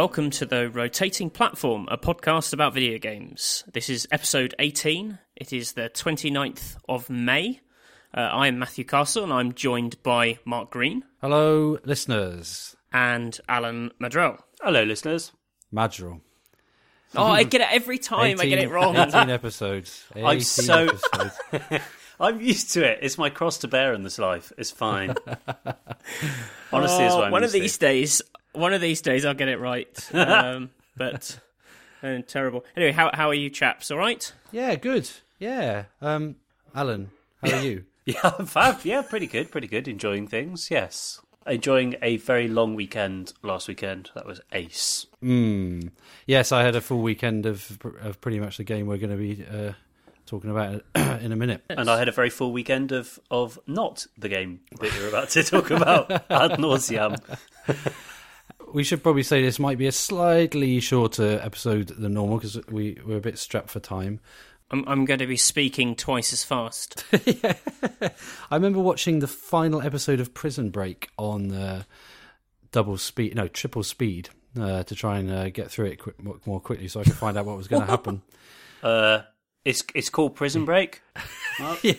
[0.00, 3.64] and welcome to the Rotating Platform, a podcast about video games.
[3.70, 5.18] This is episode 18.
[5.36, 7.60] It is the 29th of May.
[8.14, 12.74] Uh, I am Matthew Castle, and I'm joined by Mark Green Hello, listeners.
[12.94, 14.38] and Alan Madrell.
[14.62, 15.32] Hello, listeners.
[15.70, 16.22] Madrigal.
[17.14, 18.40] Oh, I get it every time.
[18.40, 18.96] I get it wrong.
[18.96, 20.06] 18 episodes.
[20.16, 21.84] 18 I'm so- episodes.
[22.20, 23.00] I'm used to it.
[23.02, 24.50] It's my cross to bear in this life.
[24.58, 25.14] It's fine.
[26.72, 27.60] Honestly, it's Oh, what I'm one of used to.
[27.60, 28.22] these days,
[28.52, 30.08] one of these days, I'll get it right.
[30.14, 31.38] Um, but
[32.02, 32.64] uh, terrible.
[32.76, 33.90] Anyway, how how are you, chaps?
[33.90, 34.32] All right?
[34.52, 35.08] Yeah, good.
[35.38, 35.84] Yeah.
[36.02, 36.36] Um,
[36.74, 37.10] Alan,
[37.42, 37.84] how are you?
[38.04, 38.80] Yeah, fab.
[38.84, 39.50] Yeah, pretty good.
[39.50, 39.86] Pretty good.
[39.88, 40.70] Enjoying things.
[40.70, 41.20] Yes.
[41.46, 44.10] Enjoying a very long weekend last weekend.
[44.14, 45.06] That was ace.
[45.22, 45.90] Mm.
[46.26, 49.16] Yes, I had a full weekend of of pretty much the game we're going to
[49.16, 49.72] be uh,
[50.26, 50.82] talking about
[51.22, 51.62] in a minute.
[51.70, 55.30] And I had a very full weekend of, of not the game that you're about
[55.30, 57.16] to talk about ad nauseam.
[58.72, 62.98] We should probably say this might be a slightly shorter episode than normal because we
[63.04, 64.20] we're a bit strapped for time.
[64.70, 67.04] I'm I'm going to be speaking twice as fast.
[67.12, 71.82] I remember watching the final episode of Prison Break on uh,
[72.72, 74.28] double speed, no, triple speed,
[74.58, 77.16] uh, to try and uh, get through it quick, more- more quickly, so I could
[77.16, 78.22] find out what was going to happen.
[78.82, 79.22] Uh,
[79.64, 81.02] it's it's called Prison Break.
[81.82, 81.94] yeah,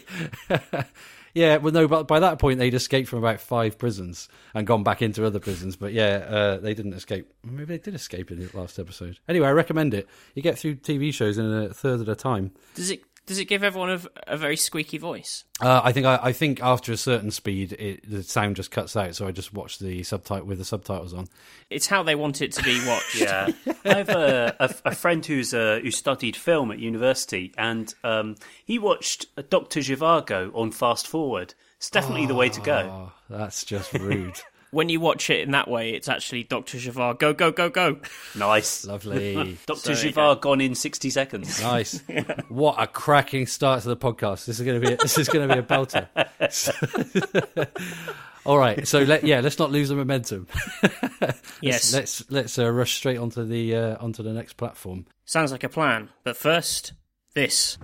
[1.35, 5.01] well, no, but by that point they'd escaped from about five prisons and gone back
[5.01, 5.75] into other prisons.
[5.75, 7.31] But yeah, uh, they didn't escape.
[7.43, 9.19] Maybe they did escape in the last episode.
[9.27, 10.07] Anyway, I recommend it.
[10.35, 12.51] You get through TV shows in a third at a time.
[12.75, 14.01] Does it does it give everyone a,
[14.33, 15.45] a very squeaky voice?
[15.61, 18.93] Uh, I think I, I think after a certain speed, it, the sound just cuts
[18.97, 19.15] out.
[19.15, 21.29] So I just watch the subtitle with the subtitles on.
[21.69, 23.15] It's how they want it to be watched.
[23.21, 23.51] Yeah,
[23.85, 28.35] I have a, a, a friend who's uh, who studied film at university, and um,
[28.65, 31.53] he watched Doctor Zhivago on fast forward.
[31.77, 32.77] It's definitely the way to go.
[32.77, 34.41] Oh, that's just rude.
[34.71, 37.19] When you watch it in that way, it's actually Doctor Javar.
[37.19, 37.97] Go go go go.
[38.35, 39.57] Nice, Lovely.
[39.65, 41.61] Doctor So there you gone in sixty seconds.
[41.61, 42.01] Nice.
[42.47, 44.45] What a cracking start to the podcast.
[44.45, 46.07] This is going to be a, this is going to be a belter.
[48.45, 48.87] All right.
[48.87, 50.47] So let yeah, let's not lose the momentum.
[51.61, 55.05] Yes, Let's let's uh, rush straight onto the uh, onto the next platform.
[55.25, 56.09] sounds like a plan.
[56.23, 56.93] But first,
[57.33, 57.77] this.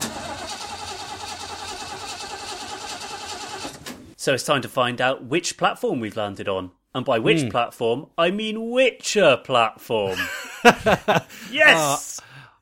[4.20, 8.08] So it's time to find out which platform we've landed on, and by which platform
[8.18, 10.18] I mean Witcher platform.
[11.52, 12.20] yes,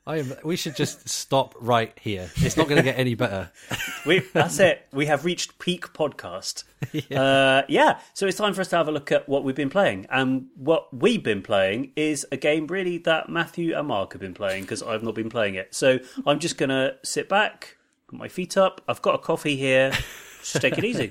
[0.08, 2.30] I am, we should just stop right here.
[2.36, 3.50] It's not going to get any better.
[4.06, 4.86] we, that's it.
[4.92, 6.62] We have reached peak podcast.
[6.92, 7.20] yeah.
[7.20, 7.98] Uh, yeah.
[8.14, 10.06] So it's time for us to have a look at what we've been playing.
[10.08, 14.34] And what we've been playing is a game really that Matthew and Mark have been
[14.34, 15.74] playing because I've not been playing it.
[15.74, 17.76] So I'm just going to sit back,
[18.06, 18.82] put my feet up.
[18.86, 19.90] I've got a coffee here.
[20.38, 21.10] Just take it easy.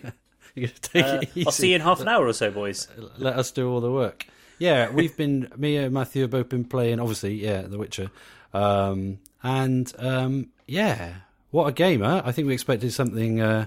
[0.58, 1.46] You're going to take Uh, it easy.
[1.46, 2.88] I'll see you in half an hour or so, boys.
[3.18, 4.26] Let us do all the work.
[4.58, 7.00] Yeah, we've been me and Matthew have both been playing.
[7.00, 8.10] Obviously, yeah, The Witcher,
[8.54, 11.16] um, and um, yeah,
[11.52, 12.06] what a gamer.
[12.06, 12.22] Huh?
[12.24, 13.66] I think we expected something uh,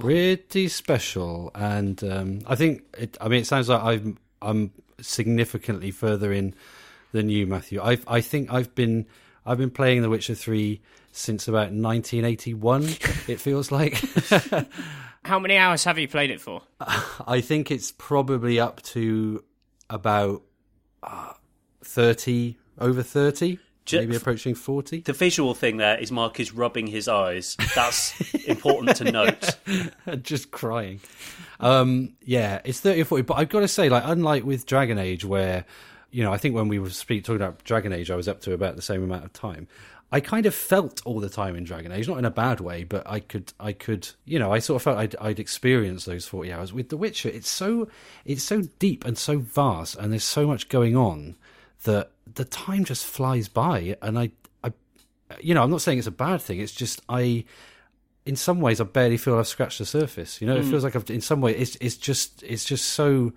[0.00, 5.92] pretty special, and um, I think it, I mean it sounds like I'm I'm significantly
[5.92, 6.52] further in
[7.12, 7.80] than you, Matthew.
[7.80, 9.06] I I think I've been
[9.46, 10.80] I've been playing The Witcher three
[11.12, 12.82] since about 1981.
[13.28, 14.02] it feels like.
[15.28, 16.62] How many hours have you played it for?
[17.26, 19.44] I think it's probably up to
[19.90, 20.42] about
[21.02, 21.34] uh,
[21.84, 25.00] 30, over 30, Ju- maybe approaching 40.
[25.02, 27.58] The visual thing there is Mark is rubbing his eyes.
[27.74, 29.58] That's important to note.
[30.22, 31.00] Just crying.
[31.60, 33.22] Um, yeah, it's 30 or 40.
[33.24, 35.66] But I've got to say, like, unlike with Dragon Age, where,
[36.10, 38.40] you know, I think when we were speak, talking about Dragon Age, I was up
[38.42, 39.68] to about the same amount of time.
[40.10, 42.82] I kind of felt all the time in Dragon Age, not in a bad way,
[42.82, 46.26] but I could, I could, you know, I sort of felt I'd, I'd experienced those
[46.26, 47.28] forty hours with The Witcher.
[47.28, 47.88] It's so,
[48.24, 51.36] it's so deep and so vast, and there's so much going on
[51.84, 53.96] that the time just flies by.
[54.00, 54.30] And I,
[54.64, 54.72] I,
[55.40, 56.58] you know, I'm not saying it's a bad thing.
[56.58, 57.44] It's just I,
[58.24, 60.40] in some ways, I barely feel I've scratched the surface.
[60.40, 60.70] You know, it Hmm.
[60.70, 63.32] feels like I've, in some way, it's, it's just, it's just so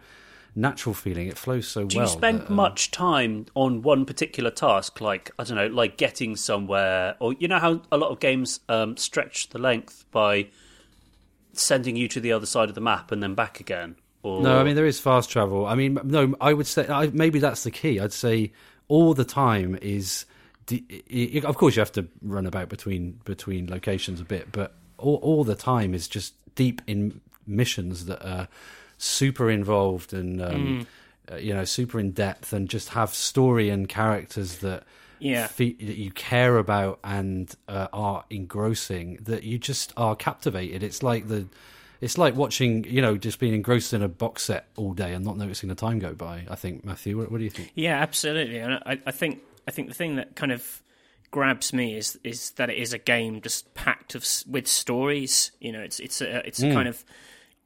[0.55, 1.27] natural feeling.
[1.27, 2.05] It flows so Do well.
[2.07, 5.97] you spend that, um, much time on one particular task, like I don't know, like
[5.97, 10.47] getting somewhere, or you know how a lot of games um, stretch the length by
[11.53, 13.95] sending you to the other side of the map and then back again?
[14.23, 15.65] Or No, I mean there is fast travel.
[15.65, 17.99] I mean, no, I would say I, maybe that's the key.
[17.99, 18.51] I'd say
[18.87, 20.25] all the time is,
[20.67, 24.51] d- i- i- of course, you have to run about between between locations a bit,
[24.51, 28.47] but all, all the time is just deep in missions that are
[29.01, 30.87] super involved and um,
[31.31, 34.83] uh, you know super in depth and just have story and characters that
[35.19, 35.47] Yeah.
[35.47, 41.01] fe- that you care about and uh, are engrossing that you just are captivated it's
[41.01, 41.47] like the
[42.01, 45.23] it's like watching, you know, just being engrossed in a box set all day and
[45.23, 46.45] not noticing the time go by.
[46.49, 47.71] I think, Matthew, what, what do you think?
[47.75, 48.57] Yeah, absolutely.
[48.57, 50.81] And I, I think I think the thing that kind of
[51.29, 55.51] grabs me is is that it is a game just packed of with stories.
[55.59, 56.73] You know, it's it's a it's a mm.
[56.73, 57.05] kind of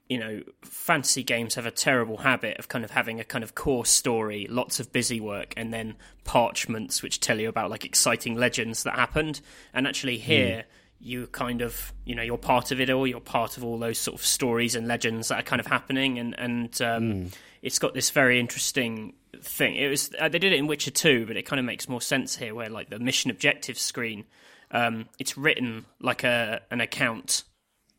[0.07, 3.55] you know, fantasy games have a terrible habit of kind of having a kind of
[3.55, 8.35] core story, lots of busy work, and then parchments which tell you about like exciting
[8.35, 9.41] legends that happened.
[9.73, 10.63] And actually, here mm.
[10.99, 13.07] you kind of, you know, you're part of it all.
[13.07, 16.19] You're part of all those sort of stories and legends that are kind of happening,
[16.19, 17.33] and and um, mm.
[17.63, 19.75] it's got this very interesting thing.
[19.75, 22.01] It was uh, they did it in Witcher Two, but it kind of makes more
[22.01, 24.25] sense here, where like the mission objective screen,
[24.69, 27.43] um, it's written like a an account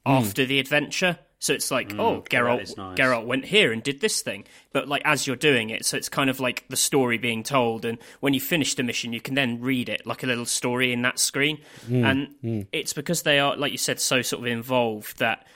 [0.06, 0.12] mm.
[0.12, 1.18] after the adventure.
[1.46, 2.98] So it's like, mm, oh, Geralt, nice.
[2.98, 4.46] Geralt went here and did this thing.
[4.72, 7.84] But like as you're doing it, so it's kind of like the story being told.
[7.84, 10.92] And when you finish the mission, you can then read it like a little story
[10.92, 11.58] in that screen.
[11.88, 12.66] Mm, and mm.
[12.72, 15.46] it's because they are, like you said, so sort of involved that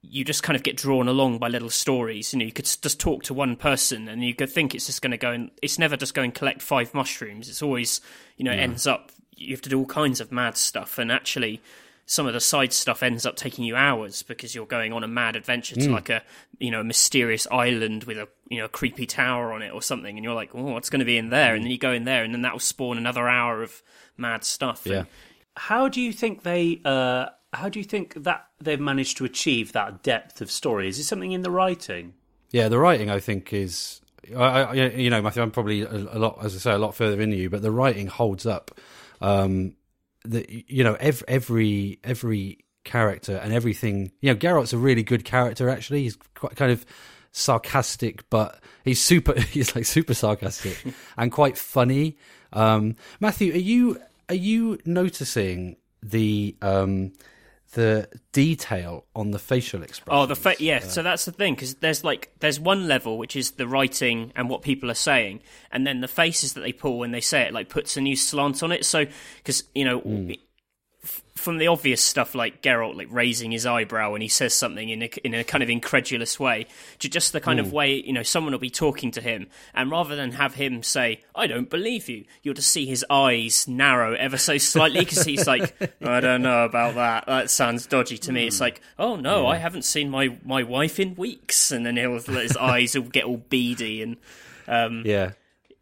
[0.00, 2.32] you just kind of get drawn along by little stories.
[2.32, 5.02] You know, you could just talk to one person and you could think it's just
[5.02, 7.50] going to go and it's never just go and collect five mushrooms.
[7.50, 8.00] It's always,
[8.38, 8.62] you know, yeah.
[8.62, 10.98] ends up you have to do all kinds of mad stuff.
[10.98, 11.60] And actually,
[12.06, 15.08] some of the side stuff ends up taking you hours because you're going on a
[15.08, 15.92] mad adventure to mm.
[15.92, 16.22] like a
[16.58, 19.82] you know a mysterious island with a you know a creepy tower on it or
[19.82, 21.54] something, and you're like, oh, what's going to be in there?
[21.54, 23.82] And then you go in there, and then that will spawn another hour of
[24.16, 24.82] mad stuff.
[24.84, 24.98] Yeah.
[24.98, 25.06] And
[25.56, 26.80] how do you think they?
[26.84, 30.88] Uh, how do you think that they've managed to achieve that depth of story?
[30.88, 32.14] Is it something in the writing?
[32.50, 34.00] Yeah, the writing I think is.
[34.34, 36.94] I, I, you know, Matthew, I'm probably a, a, lot, as I say, a lot
[36.94, 38.70] further into you, but the writing holds up.
[39.20, 39.74] Um,
[40.24, 44.12] the you know every every every character and everything.
[44.20, 45.68] You know, Geralt's a really good character.
[45.68, 46.84] Actually, he's quite kind of
[47.32, 49.38] sarcastic, but he's super.
[49.40, 50.82] He's like super sarcastic
[51.16, 52.16] and quite funny.
[52.52, 57.12] Um, Matthew, are you are you noticing the um,
[57.74, 60.18] the detail on the facial expression.
[60.18, 60.78] Oh, the fa- yeah.
[60.78, 64.32] Uh, so that's the thing because there's like there's one level which is the writing
[64.34, 65.40] and what people are saying,
[65.70, 68.16] and then the faces that they pull when they say it like puts a new
[68.16, 68.84] slant on it.
[68.84, 69.06] So
[69.36, 70.00] because you know.
[70.00, 70.38] Mm
[71.34, 75.02] from the obvious stuff like Geralt like raising his eyebrow when he says something in
[75.02, 76.66] a, in a kind of incredulous way
[77.00, 77.64] to just the kind mm.
[77.64, 77.74] of hmm.
[77.74, 81.20] way you know someone will be talking to him and rather than have him say
[81.34, 85.46] I don't believe you you'll just see his eyes narrow ever so slightly because he's
[85.46, 88.46] like I don't know about that that sounds dodgy to me mm.
[88.46, 89.48] it's like oh no yeah.
[89.48, 93.24] I haven't seen my my wife in weeks and then he'll his eyes will get
[93.24, 94.16] all beady and
[94.66, 95.32] um, yeah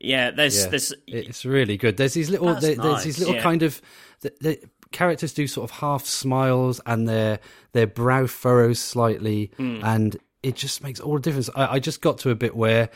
[0.00, 0.70] yeah there's yeah.
[0.70, 2.84] there's it's really good there's these little there, nice.
[2.84, 3.42] there's these little yeah.
[3.42, 3.80] kind of
[4.22, 4.60] the, the,
[4.92, 7.40] characters do sort of half smiles and their
[7.72, 9.82] their brow furrows slightly, mm.
[9.82, 11.50] and it just makes all the difference.
[11.54, 12.90] I, I, just got to a bit where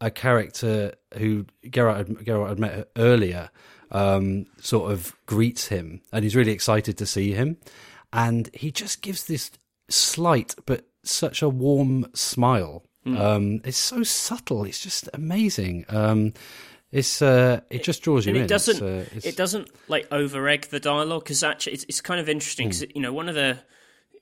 [0.00, 3.50] a character who Geralt had, Geralt had met earlier
[3.90, 7.58] um, sort of greets him, and he's really excited to see him,
[8.12, 9.50] and he just gives this
[9.88, 12.84] slight but such a warm smile.
[13.06, 13.18] Mm.
[13.18, 14.64] Um, it's so subtle.
[14.64, 15.86] It's just amazing.
[15.88, 16.34] Um,
[16.92, 18.42] it's uh, it just draws you in.
[18.42, 18.74] It doesn't.
[18.74, 19.26] It's, uh, it's...
[19.26, 22.82] It doesn't like over egg the dialogue because actually it's, it's kind of interesting because
[22.82, 22.92] mm.
[22.94, 23.58] you know one of the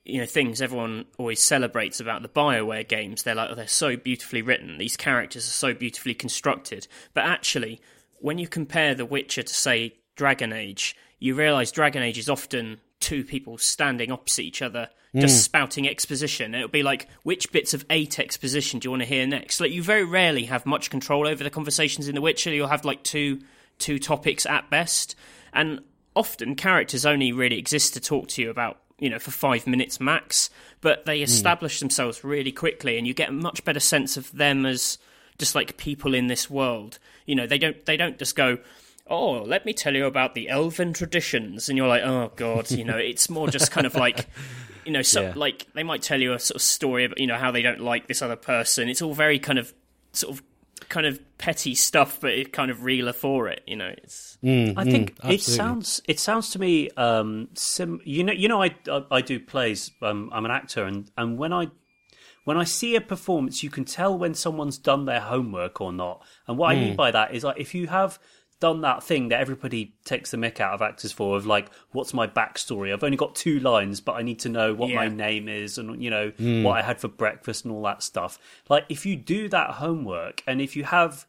[0.05, 3.23] you know things everyone always celebrates about the Bioware games.
[3.23, 4.77] They're like oh, they're so beautifully written.
[4.77, 6.87] These characters are so beautifully constructed.
[7.13, 7.81] But actually,
[8.19, 12.79] when you compare The Witcher to say Dragon Age, you realise Dragon Age is often
[12.99, 15.43] two people standing opposite each other just mm.
[15.43, 16.53] spouting exposition.
[16.53, 19.59] It'll be like, which bits of eight exposition do you want to hear next?
[19.59, 22.51] Like, you very rarely have much control over the conversations in The Witcher.
[22.51, 23.39] You'll have like two
[23.79, 25.15] two topics at best,
[25.51, 25.79] and
[26.15, 29.99] often characters only really exist to talk to you about you know for five minutes
[29.99, 30.51] max.
[30.81, 31.23] But they hmm.
[31.23, 31.81] establish mm.
[31.81, 34.99] themselves really quickly, and you get a much better sense of them as
[35.39, 36.99] just like people in this world.
[37.25, 38.59] You know, they don't they don't just go
[39.09, 41.69] oh, let me tell you about the elven traditions.
[41.69, 44.27] And you're like, oh, God, you know, it's more just kind of like,
[44.85, 45.33] you know, so, yeah.
[45.35, 47.81] like they might tell you a sort of story about you know how they don't
[47.81, 48.89] like this other person.
[48.89, 49.73] It's all very kind of
[50.13, 50.43] sort of
[50.87, 53.61] kind of petty stuff, but it kind of realer for it.
[53.67, 54.37] You know, it's.
[54.43, 58.01] Mm, I think mm, it sounds it sounds to me um, sim.
[58.03, 59.91] You know, you know, I I, I do plays.
[60.01, 61.67] Um, I'm an actor, and and when I
[62.45, 66.23] when I see a performance, you can tell when someone's done their homework or not.
[66.47, 66.71] And what mm.
[66.71, 66.97] I mean mm.
[66.97, 68.19] by that is like if you have
[68.59, 72.13] done that thing that everybody takes the mick out of actors for of like what's
[72.13, 74.95] my backstory i've only got two lines but i need to know what yeah.
[74.95, 76.63] my name is and you know mm.
[76.63, 78.37] what i had for breakfast and all that stuff
[78.69, 81.25] like if you do that homework and if you have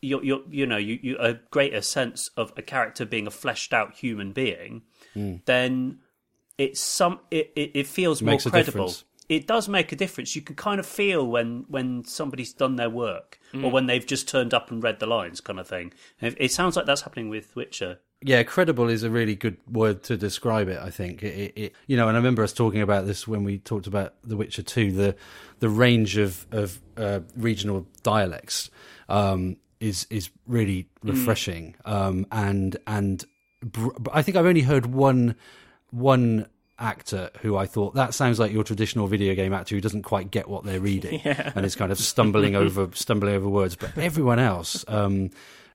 [0.00, 3.72] your, your you know you, you a greater sense of a character being a fleshed
[3.72, 4.82] out human being
[5.14, 5.44] mm.
[5.44, 5.98] then
[6.58, 8.94] it's some it, it, it feels it more credible
[9.28, 10.36] it does make a difference.
[10.36, 13.64] You can kind of feel when when somebody's done their work mm.
[13.64, 15.92] or when they've just turned up and read the lines, kind of thing.
[16.20, 20.02] It, it sounds like that's happening with Witcher Yeah, credible is a really good word
[20.04, 20.78] to describe it.
[20.80, 23.44] I think it, it, it, you know, and I remember us talking about this when
[23.44, 24.92] we talked about The Witcher Two.
[24.92, 25.16] The
[25.58, 28.70] the range of of uh, regional dialects
[29.08, 31.92] um, is is really refreshing, mm.
[31.92, 33.24] um, and and
[33.60, 35.34] br- I think I've only heard one
[35.90, 36.46] one
[36.78, 40.30] actor who I thought that sounds like your traditional video game actor who doesn't quite
[40.30, 41.52] get what they're reading yeah.
[41.54, 43.76] and is kind of stumbling over stumbling over words.
[43.76, 45.30] But everyone else, um,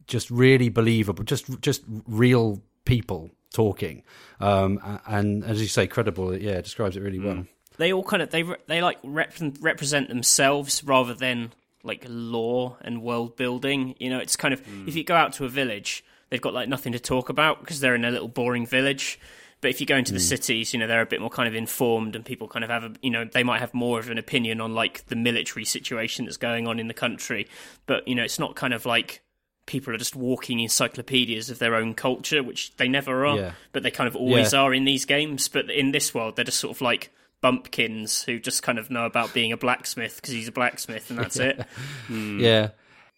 [0.07, 4.03] just really believable, just just real people talking,
[4.39, 6.35] um, and as you say, credible.
[6.35, 7.35] Yeah, describes it really well.
[7.35, 7.47] Mm.
[7.77, 11.51] They all kind of they they like rep- represent themselves rather than
[11.83, 13.95] like lore and world building.
[13.99, 14.87] You know, it's kind of mm.
[14.87, 17.79] if you go out to a village, they've got like nothing to talk about because
[17.79, 19.19] they're in a little boring village.
[19.61, 20.15] But if you go into mm.
[20.15, 22.71] the cities, you know, they're a bit more kind of informed and people kind of
[22.71, 25.65] have a, you know, they might have more of an opinion on like the military
[25.65, 27.47] situation that's going on in the country.
[27.85, 29.21] But, you know, it's not kind of like
[29.67, 33.51] people are just walking encyclopedias of their own culture, which they never are, yeah.
[33.71, 34.61] but they kind of always yeah.
[34.61, 35.47] are in these games.
[35.47, 39.05] But in this world, they're just sort of like bumpkins who just kind of know
[39.05, 41.45] about being a blacksmith because he's a blacksmith and that's yeah.
[41.45, 41.65] it.
[42.07, 42.39] Mm.
[42.39, 42.69] Yeah.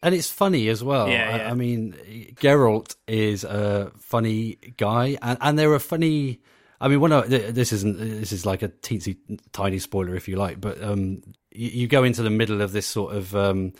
[0.04, 1.08] And it's funny as well.
[1.08, 1.48] Yeah, yeah.
[1.48, 1.96] I, I, mean,
[2.36, 6.42] Geralt is a funny guy, and, and there are funny.
[6.82, 9.16] I mean, one of this isn't this is like a teensy
[9.54, 11.22] tiny spoiler if you like, but um,
[11.54, 13.72] you, you, go into the middle of this sort of um,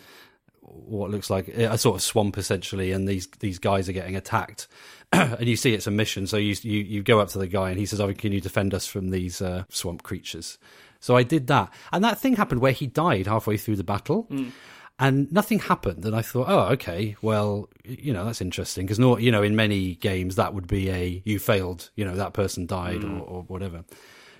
[0.62, 4.66] what looks like a sort of swamp essentially, and these these guys are getting attacked,
[5.12, 6.26] and you see it's a mission.
[6.26, 8.40] So you you you go up to the guy, and he says, "Oh, can you
[8.40, 10.56] defend us from these uh, swamp creatures?"
[11.00, 14.26] So I did that, and that thing happened where he died halfway through the battle.
[14.30, 14.52] Mm
[14.98, 16.04] and nothing happened.
[16.04, 19.96] And I thought, oh, okay, well, you know, that's interesting because, you know, in many
[19.96, 23.20] games that would be a you failed, you know, that person died mm.
[23.20, 23.84] or, or, whatever.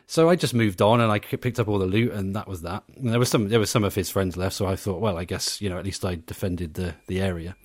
[0.06, 2.62] So I just moved on and I picked up all the loot and that was
[2.62, 2.84] that.
[2.96, 5.18] And there was some there was some of his friends left, so I thought, well,
[5.18, 7.56] I guess you know, at least I defended the the area.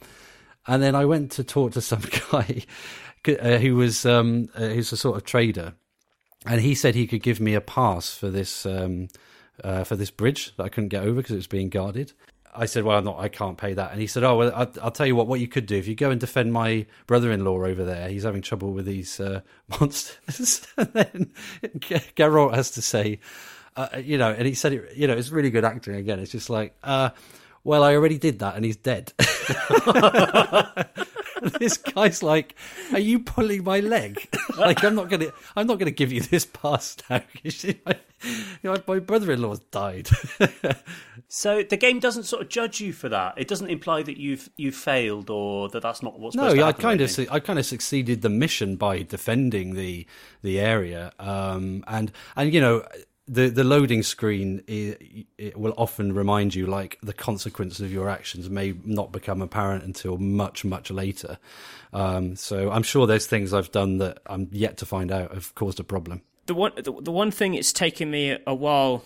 [0.65, 2.63] And then I went to talk to some guy
[3.27, 5.73] uh, who was um, uh, who's a sort of trader,
[6.45, 8.65] and he said he could give me a pass for this.
[8.65, 9.09] Um,
[9.63, 12.13] uh, for this bridge that I couldn't get over because it was being guarded.
[12.55, 13.19] I said, "Well, not.
[13.19, 15.27] I can't pay that." And he said, "Oh, well, I'll, I'll, tell you what.
[15.27, 18.09] What you could do if you go and defend my brother-in-law over there.
[18.09, 19.41] He's having trouble with these uh,
[19.79, 21.31] monsters." and then
[22.15, 23.19] Geralt has to say,
[23.75, 24.95] uh, "You know," and he said, "It.
[24.95, 25.95] You know, it's really good acting.
[25.95, 27.11] Again, it's just like, uh,
[27.63, 29.13] well, I already did that, and he's dead."
[31.59, 32.55] this guy's like,
[32.91, 34.27] "Are you pulling my leg?
[34.57, 37.21] like, I'm not gonna, I'm not gonna give you this pass now.
[37.43, 37.75] you
[38.63, 40.09] know, my brother-in-law's died."
[41.27, 43.35] so the game doesn't sort of judge you for that.
[43.37, 46.35] It doesn't imply that you've you've failed or that that's not what's.
[46.35, 50.05] No, I kind of, I kind of succeeded the mission by defending the
[50.41, 52.83] the area, um, and and you know
[53.29, 58.09] the the loading screen it, it, will often remind you like the consequences of your
[58.09, 61.37] actions may not become apparent until much much later.
[61.93, 65.53] Um, so I'm sure there's things I've done that I'm yet to find out have
[65.55, 66.23] caused a problem.
[66.47, 69.03] The one the, the one thing it's taken me a while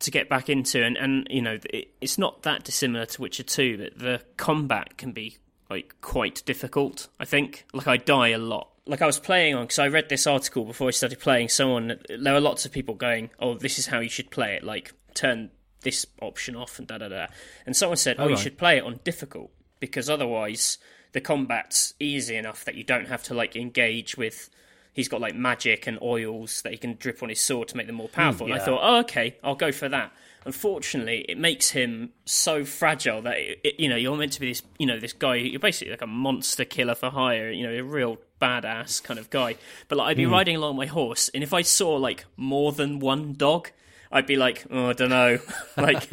[0.00, 3.42] to get back into, and and you know it, it's not that dissimilar to Witcher
[3.42, 5.36] Two, but the combat can be
[5.68, 7.08] like quite difficult.
[7.20, 10.08] I think like I die a lot like I was playing on because I read
[10.08, 11.48] this article before I started playing.
[11.48, 14.64] Someone there were lots of people going, "Oh, this is how you should play it.
[14.64, 15.50] Like turn
[15.82, 17.26] this option off and da da da."
[17.66, 20.78] And someone said, "Oh, you should play it on difficult because otherwise
[21.12, 24.50] the combat's easy enough that you don't have to like engage with."
[24.92, 27.86] He's got like magic and oils that he can drip on his sword to make
[27.86, 28.46] them more powerful.
[28.46, 28.54] Mm, yeah.
[28.54, 30.12] And I thought, oh, okay, I'll go for that
[30.44, 34.48] unfortunately, it makes him so fragile that it, it, you know you're meant to be
[34.48, 35.36] this you know this guy.
[35.36, 37.50] You're basically like a monster killer for hire.
[37.50, 39.56] You know, a real badass kind of guy.
[39.88, 40.32] But like, I'd be mm.
[40.32, 43.70] riding along my horse, and if I saw like more than one dog,
[44.12, 45.38] I'd be like, oh, I don't know,
[45.76, 46.08] like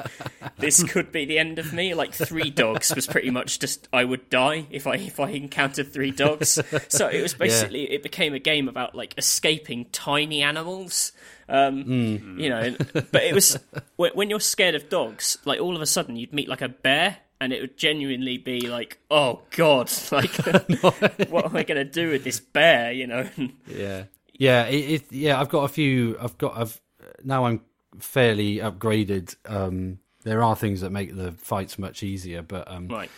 [0.58, 1.94] this could be the end of me.
[1.94, 5.92] Like three dogs was pretty much just I would die if I if I encountered
[5.92, 6.60] three dogs.
[6.90, 7.96] So it was basically yeah.
[7.96, 11.12] it became a game about like escaping tiny animals.
[11.50, 12.40] Um, mm.
[12.40, 13.58] You know, but it was
[13.96, 17.18] when you're scared of dogs, like all of a sudden you'd meet like a bear
[17.40, 20.34] and it would genuinely be like, "Oh God, like,
[21.30, 23.30] what am I going to do with this bear?" You know?
[23.68, 25.40] yeah, yeah, it, it, yeah.
[25.40, 26.18] I've got a few.
[26.20, 26.58] I've got.
[26.58, 26.82] I've
[27.24, 27.46] now.
[27.46, 27.62] I'm
[28.00, 29.36] fairly upgraded.
[29.46, 33.10] Um, there are things that make the fights much easier, but um, right.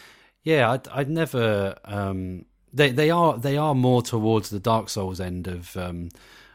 [0.43, 1.75] Yeah, I'd, I'd never.
[1.85, 6.09] Um, they they are they are more towards the Dark Souls end of um,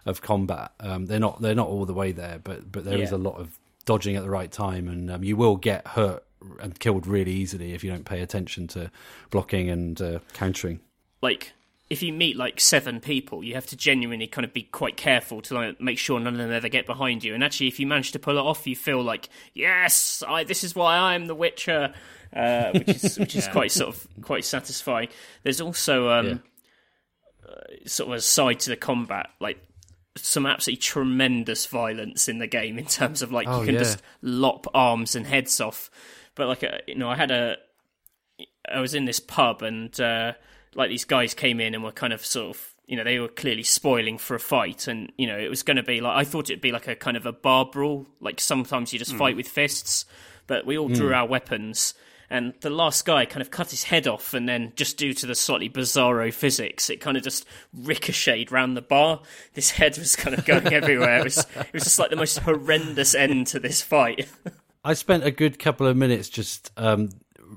[0.07, 0.73] of combat.
[0.81, 3.05] Um, they're not they're not all the way there, but but there yeah.
[3.05, 6.25] is a lot of dodging at the right time, and um, you will get hurt
[6.61, 8.91] and killed really easily if you don't pay attention to
[9.31, 10.81] blocking and uh, countering.
[11.23, 11.53] Like
[11.91, 15.43] if you meet like seven people, you have to genuinely kind of be quite careful
[15.43, 17.35] to like, make sure none of them ever get behind you.
[17.35, 20.65] And actually, if you manage to pull it off, you feel like, yes, I, this
[20.65, 21.93] is why I'm the Witcher,
[22.35, 23.53] uh, which is which is yeah.
[23.53, 25.09] quite sort of quite satisfying.
[25.43, 26.43] There's also um,
[27.47, 29.63] uh, sort of a side to the combat, like
[30.17, 33.81] some absolutely tremendous violence in the game in terms of like Oh, you can yeah.
[33.81, 35.91] just lop arms and heads off.
[36.35, 37.57] But like uh, you know, I had a
[38.73, 40.33] I was in this pub and uh,
[40.77, 43.29] like these guys came in and were kind of sort of you know they were
[43.29, 44.89] clearly spoiling for a fight.
[44.89, 46.97] And you know it was going to be like I thought it'd be like a
[46.97, 50.05] kind of a bar brawl like sometimes you just fight with fists.
[50.47, 51.95] But we all drew our weapons.
[52.31, 54.35] And the last guy kind of cut his head off.
[54.35, 58.77] And then just due to the slightly bizarro physics it kind of just ricocheted round
[58.77, 59.23] the bar.
[59.55, 61.19] This head was kind of going everywhere.
[61.19, 64.29] It was it was just like the most horrendous end to this fight.
[64.85, 67.09] I spent a good couple of minutes just um,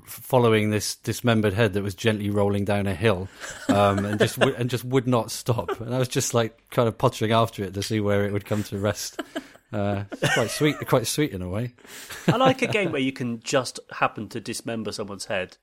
[0.08, 3.28] following this dismembered head that was gently rolling down a hill,
[3.68, 5.80] um, and just w- and just would not stop.
[5.80, 8.44] And I was just like kind of pottering after it to see where it would
[8.46, 9.20] come to rest.
[9.72, 11.74] Uh, quite sweet, quite sweet in a way.
[12.26, 15.58] I like a game where you can just happen to dismember someone's head.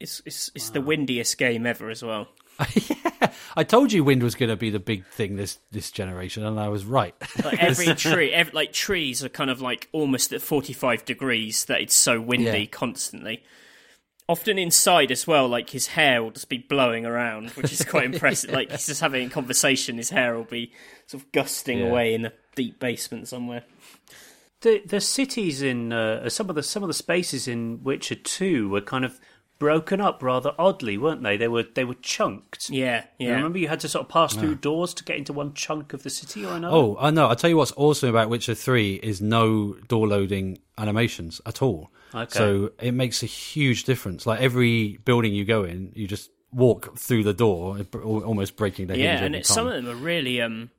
[0.00, 2.28] it's it's, it's the windiest game ever as well
[2.74, 6.44] yeah, I told you wind was going to be the big thing this this generation,
[6.44, 7.14] and I was right.
[7.44, 11.80] Like every tree, every, like trees are kind of like almost at forty-five degrees that
[11.80, 12.64] it's so windy Yeah.
[12.66, 13.44] constantly.
[14.28, 18.04] Often inside as well, like his hair will just be blowing around, which is quite
[18.12, 18.50] impressive.
[18.50, 20.70] Like he's just having a conversation, his hair will be
[21.06, 21.86] sort of gusting Yeah.
[21.86, 23.64] away in a deep basement somewhere.
[24.60, 28.68] The the cities in uh, some of the some of the spaces in Witcher Two
[28.68, 29.18] were kind of
[29.58, 31.36] broken up rather oddly, weren't they?
[31.36, 32.70] They were they were chunked.
[32.70, 33.34] Yeah, You yeah.
[33.36, 36.02] remember you had to sort of pass through doors to get into one chunk of
[36.02, 36.74] the city or another.
[36.76, 37.26] Oh, I know.
[37.26, 41.90] I'll tell you what's awesome about Witcher 3 is no door loading animations at all.
[42.14, 42.38] Okay.
[42.38, 44.26] So it makes a huge difference.
[44.26, 48.94] Like every building you go in, you just walk through the door, almost breaking the
[48.94, 50.70] hinge yeah, and it, some of them are really um,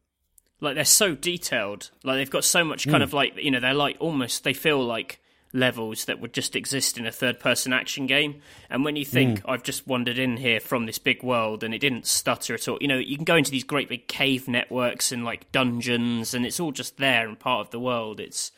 [0.61, 1.91] like they're so detailed.
[2.03, 4.83] Like they've got so much kind of like you know they're like almost they feel
[4.83, 5.19] like
[5.51, 8.41] levels that would just exist in a third-person action game.
[8.69, 9.49] And when you think hmm.
[9.49, 12.77] I've just wandered in here from this big world and it didn't stutter at all,
[12.81, 16.45] you know you can go into these great big cave networks and like dungeons, and
[16.45, 18.19] it's all just there and part of the world.
[18.19, 18.51] It's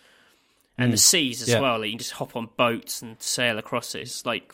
[0.78, 1.00] and the hmm.
[1.00, 1.60] seas as Yeah.
[1.60, 1.80] well.
[1.80, 4.02] Like you can just hop on boats and sail across it.
[4.02, 4.54] It's like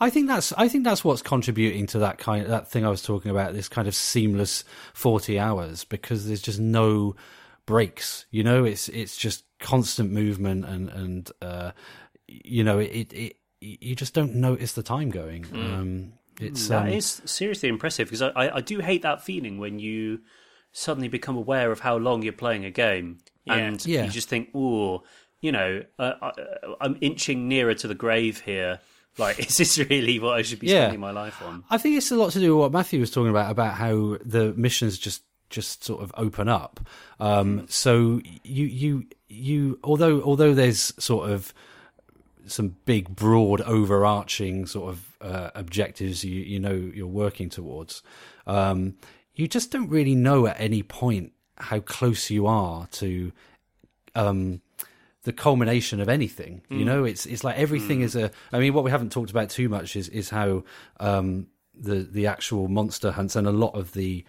[0.00, 3.02] I think that's I think that's what's contributing to that kind that thing I was
[3.02, 3.54] talking about.
[3.54, 4.64] This kind of seamless
[4.94, 7.16] forty hours because there's just no
[7.68, 8.24] breaks.
[8.30, 11.70] You know, it's it's just constant movement and and uh,
[12.26, 15.44] you know it, it you just don't notice the time going.
[15.52, 19.58] Um, it's That um, is seriously impressive because I, I, I do hate that feeling
[19.58, 20.20] when you
[20.72, 23.54] suddenly become aware of how long you're playing a game Yeah.
[23.56, 24.04] and Yeah.
[24.04, 25.02] you just think, oh,
[25.40, 26.32] you know, uh, I,
[26.80, 28.80] I'm inching nearer to the grave here.
[29.18, 30.82] Like, is this really what I should be Yeah.
[30.82, 31.64] spending my life on?
[31.70, 34.16] I think it's a lot to do with what Matthew was talking about about how
[34.24, 36.80] the missions just just sort of open up.
[37.20, 41.52] Um, so you you you although although there's sort of
[42.46, 48.02] some big broad overarching sort of uh, objectives you you know you're working towards
[48.46, 48.94] um,
[49.34, 53.32] you just don't really know at any point how close you are to
[54.14, 54.60] um,
[55.24, 56.62] the culmination of anything.
[56.70, 58.30] You know, it's it's like everything is a.
[58.52, 60.64] I mean, what we haven't talked about too much is is how
[61.00, 64.24] um, the the actual monster hunts and a lot of the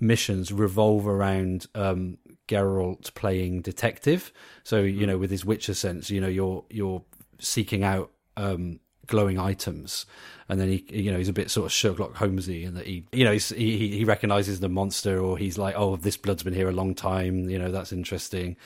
[0.00, 4.32] missions revolve around um, Geralt playing detective.
[4.62, 7.02] So you know, with his Witcher sense, you know, you're you're
[7.38, 10.06] seeking out um, glowing items,
[10.48, 13.04] and then he you know he's a bit sort of Sherlock Holmesy, and that he
[13.12, 16.68] you know he he recognizes the monster, or he's like, oh, this blood's been here
[16.68, 17.48] a long time.
[17.48, 18.56] You know, that's interesting.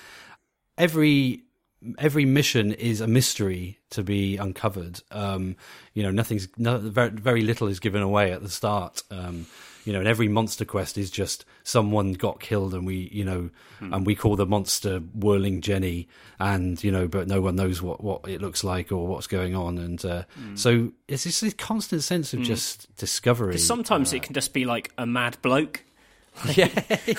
[0.77, 1.45] Every
[1.99, 5.01] every mission is a mystery to be uncovered.
[5.11, 5.57] Um,
[5.95, 9.03] you know, nothing's no, very, very little is given away at the start.
[9.11, 9.47] Um,
[9.89, 13.49] you know, and every monster quest is just someone got killed, and we, you know,
[13.79, 13.95] hmm.
[13.95, 18.05] and we call the monster Whirling Jenny, and you know, but no one knows what
[18.05, 20.57] what it looks like or what's going on, and uh, hmm.
[20.57, 22.45] so it's just this constant sense of hmm.
[22.45, 23.57] just discovery.
[23.57, 25.83] sometimes uh, it can just be like a mad bloke.
[26.55, 26.69] yeah,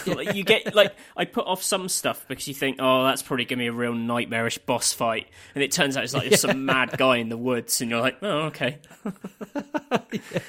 [0.05, 3.45] like you get like I put off some stuff because you think, oh, that's probably
[3.45, 6.65] gonna be a real nightmarish boss fight, and it turns out it's like just some
[6.65, 8.79] mad guy in the woods, and you're like, oh, okay.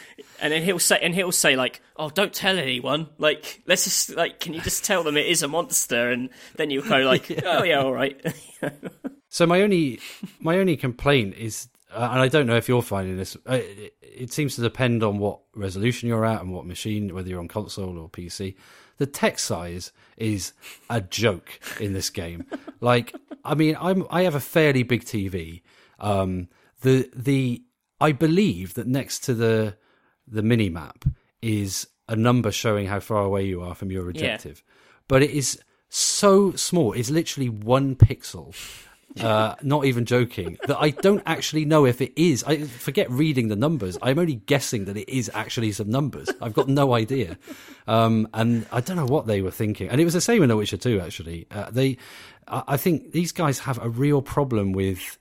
[0.42, 3.08] And then he'll say, and he'll say like, oh, don't tell anyone.
[3.18, 6.10] Like, let's just like, can you just tell them it is a monster?
[6.10, 8.18] And then you'll go like, oh yeah, all right.
[9.28, 10.00] So my only
[10.40, 13.36] my only complaint is, and I don't know if you're finding this.
[13.48, 17.28] Uh, it, it seems to depend on what resolution you're at and what machine, whether
[17.28, 18.54] you're on console or PC.
[18.98, 20.52] The text size is
[20.88, 22.44] a joke in this game.
[22.80, 25.62] like, I mean, I'm I have a fairly big TV.
[25.98, 26.48] Um,
[26.82, 27.62] the the
[28.00, 29.76] I believe that next to the
[30.26, 31.04] the mini map
[31.42, 34.62] is a number showing how far away you are from your objective,
[35.08, 36.92] but it is so small.
[36.92, 38.54] It's literally one pixel
[39.18, 42.44] uh, not even joking, that I don't actually know if it is.
[42.44, 43.98] I forget reading the numbers.
[44.02, 46.28] I'm only guessing that it is actually some numbers.
[46.40, 47.38] I've got no idea.
[47.86, 49.88] Um, and I don't know what they were thinking.
[49.88, 51.46] And it was the same in The Witcher 2, actually.
[51.50, 51.96] Uh, they,
[52.46, 55.18] I think these guys have a real problem with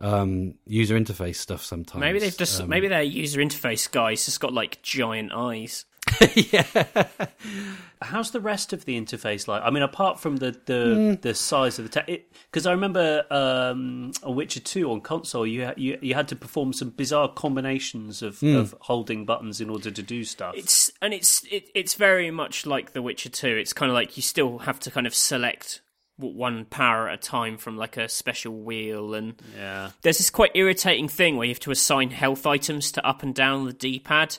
[0.00, 2.00] um, user interface stuff sometimes.
[2.00, 5.84] Maybe they've just Um, maybe their user interface guys just got like giant eyes.
[8.02, 9.62] How's the rest of the interface like?
[9.64, 12.10] I mean, apart from the the, the size of the text,
[12.50, 16.72] because I remember um, on Witcher Two on console, you, you you had to perform
[16.72, 20.54] some bizarre combinations of, of holding buttons in order to do stuff.
[20.56, 23.56] It's and it's it, it's very much like The Witcher Two.
[23.56, 25.80] It's kind of like you still have to kind of select
[26.18, 30.50] one power at a time from like a special wheel and yeah, there's this quite
[30.54, 34.36] irritating thing where you have to assign health items to up and down the D-pad,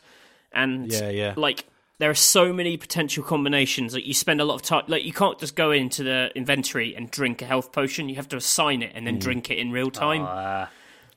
[0.51, 1.33] and Yeah, yeah.
[1.37, 1.65] like
[1.99, 4.83] there are so many potential combinations that you spend a lot of time.
[4.87, 8.07] Like you can't just go into the inventory and drink a health potion.
[8.09, 10.21] You have to assign it and then drink it in real time.
[10.23, 10.67] uh,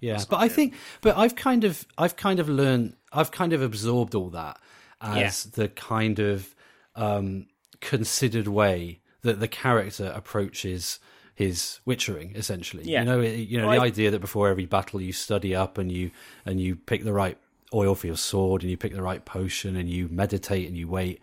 [0.01, 3.63] Yeah, but I think, but I've kind of, I've kind of learned, I've kind of
[3.63, 4.59] absorbed all that
[5.01, 6.53] as the kind of
[6.97, 7.47] um,
[7.81, 10.99] considered way that the character approaches
[11.35, 12.37] his witchering.
[12.37, 13.01] Essentially, Yeah.
[13.01, 15.55] you know, it, you know, Well, the I- idea that before every battle you study
[15.55, 16.11] up and you
[16.45, 17.39] and you pick the right
[17.75, 20.89] oil for your sword and you pick the right potion and you meditate and you
[20.89, 21.21] wait,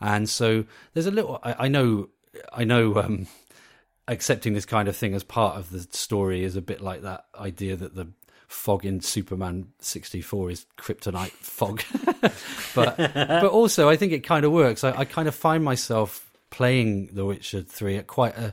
[0.00, 1.38] and so there's a little.
[1.42, 2.08] I, I know,
[2.52, 2.96] I know.
[2.96, 3.26] Um,
[4.08, 7.24] accepting this kind of thing as part of the story is a bit like that
[7.38, 8.08] idea that the
[8.48, 11.82] fog in Superman 64 is kryptonite fog.
[12.74, 14.82] but but also I think it kind of works.
[14.84, 18.52] I, I kind of find myself playing The Witcher 3 at quite a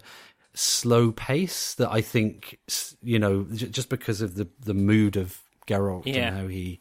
[0.53, 2.59] slow pace that I think
[3.01, 6.27] you know j- just because of the the mood of Geralt Yeah.
[6.27, 6.79] and how he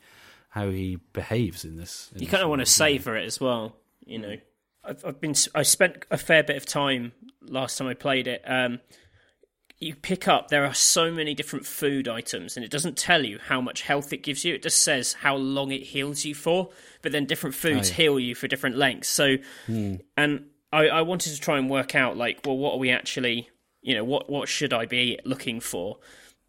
[0.59, 2.11] how he behaves in this.
[2.15, 3.77] in you this kind of want to savor it as well.
[4.05, 4.37] You know,
[4.85, 8.43] I've, I've been I spent a fair bit of time last time I played it.
[8.47, 8.81] Um,
[9.81, 13.39] you pick up there are so many different food items, and it doesn't tell you
[13.39, 14.55] how much health it gives you.
[14.55, 16.71] It just says how long it heals you for.
[17.03, 17.97] But then different foods Oh, yeah.
[17.97, 19.09] heal you for different lengths.
[19.09, 19.37] So,
[19.69, 23.49] and I, I wanted to try and work out like, well, what are we actually,
[23.81, 25.99] you know, what what should I be looking for?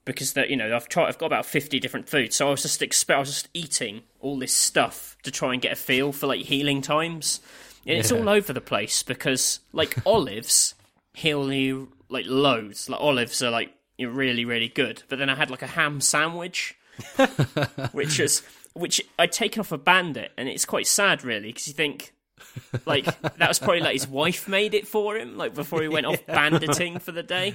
[0.10, 2.62] Because that you know I've tried I've got about 50 different foods so I was
[2.62, 6.12] just expe- I was just eating all this stuff to try and get a feel
[6.12, 7.40] for like healing times.
[7.86, 10.76] And it's all over the place because like olives
[11.14, 12.90] heal you like loads.
[12.90, 15.04] Like olives are like really really good.
[15.10, 16.76] But then I had like a ham sandwich
[17.92, 18.44] which was
[18.74, 22.14] which I'd taken off a bandit and it's quite sad really because you think
[22.86, 26.06] like that was probably like his wife made it for him like before he went
[26.06, 27.54] off banditing for the day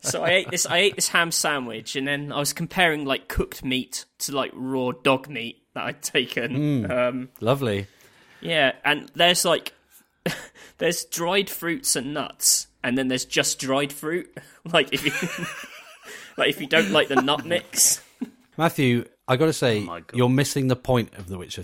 [0.00, 0.66] so I ate this.
[0.66, 4.52] I ate this ham sandwich, and then I was comparing like cooked meat to like
[4.54, 6.90] raw dog meat that I'd taken.
[6.90, 7.86] Um, Lovely.
[8.40, 9.72] yeah, and there's like
[10.78, 14.36] there's dried fruits and nuts, and then there's just dried fruit.
[14.64, 15.12] like if you
[16.36, 18.02] like if you don't like the nut mix.
[18.56, 20.16] Matthew, I got to say, my God.
[20.16, 21.62] you're missing the point of The Witcher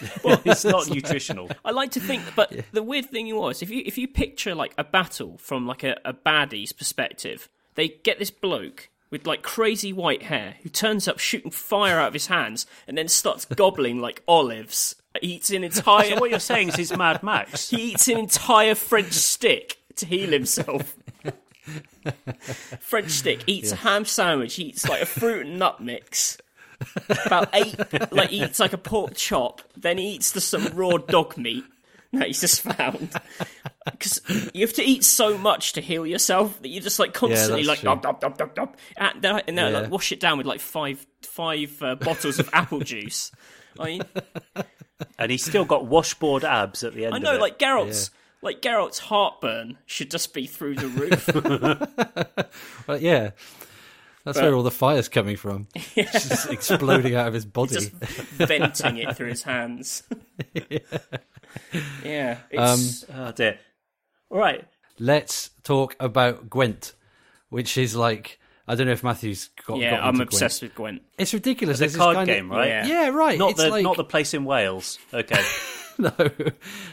[0.22, 0.36] 3.
[0.46, 1.50] it's not nutritional.
[1.64, 4.72] I like to think, but the weird thing was, if you if you picture like
[4.78, 9.92] a battle from like a, a baddie's perspective, they get this bloke with like crazy
[9.92, 14.00] white hair who turns up shooting fire out of his hands and then starts gobbling
[14.00, 14.96] like olives.
[15.20, 16.10] He eats an entire.
[16.10, 17.70] So what you're saying is he's Mad Max.
[17.70, 20.96] he eats an entire French stick to heal himself.
[22.80, 24.54] French stick eats a ham sandwich.
[24.54, 26.38] He eats like a fruit and nut mix.
[27.26, 27.76] About eight,
[28.12, 29.60] like he eats like a pork chop.
[29.76, 31.64] Then he eats the, some raw dog meat
[32.12, 33.10] that he's just found.
[33.90, 34.20] Because
[34.54, 37.68] you have to eat so much to heal yourself that you're just like constantly that's
[37.68, 37.90] like true.
[37.90, 39.80] dop, dop, dop, dop, dop, and then, and then Yeah.
[39.80, 43.30] like wash it down with like five five uh, bottles of apple juice.
[43.78, 44.02] I mean,
[45.18, 47.40] and he's still got washboard abs at the end I of know, it.
[47.40, 48.10] like Geralt's,
[48.42, 51.28] like Geralt's heartburn should just be through the roof.
[52.86, 53.30] But yeah,
[54.24, 55.66] that's where all the fire's coming from.
[55.96, 57.74] It's just exploding out of his body.
[57.74, 60.02] just venting it through his hands.
[62.04, 63.58] yeah, Um, it's, oh dear.
[64.30, 64.64] All right.
[64.98, 66.94] Let's talk about Gwent,
[67.48, 69.78] which is like I don't know if Matthew's got.
[69.78, 70.98] yeah, got I'm obsessed with Gwent.
[70.98, 71.10] Gwent.
[71.18, 71.78] It's ridiculous.
[71.78, 72.68] The There's this card kind of- game, right?
[72.68, 72.86] Yeah.
[72.86, 73.38] Yeah, right.
[73.38, 74.98] Not it's the like, not the place in Wales.
[75.12, 75.42] Okay.
[75.98, 76.12] no,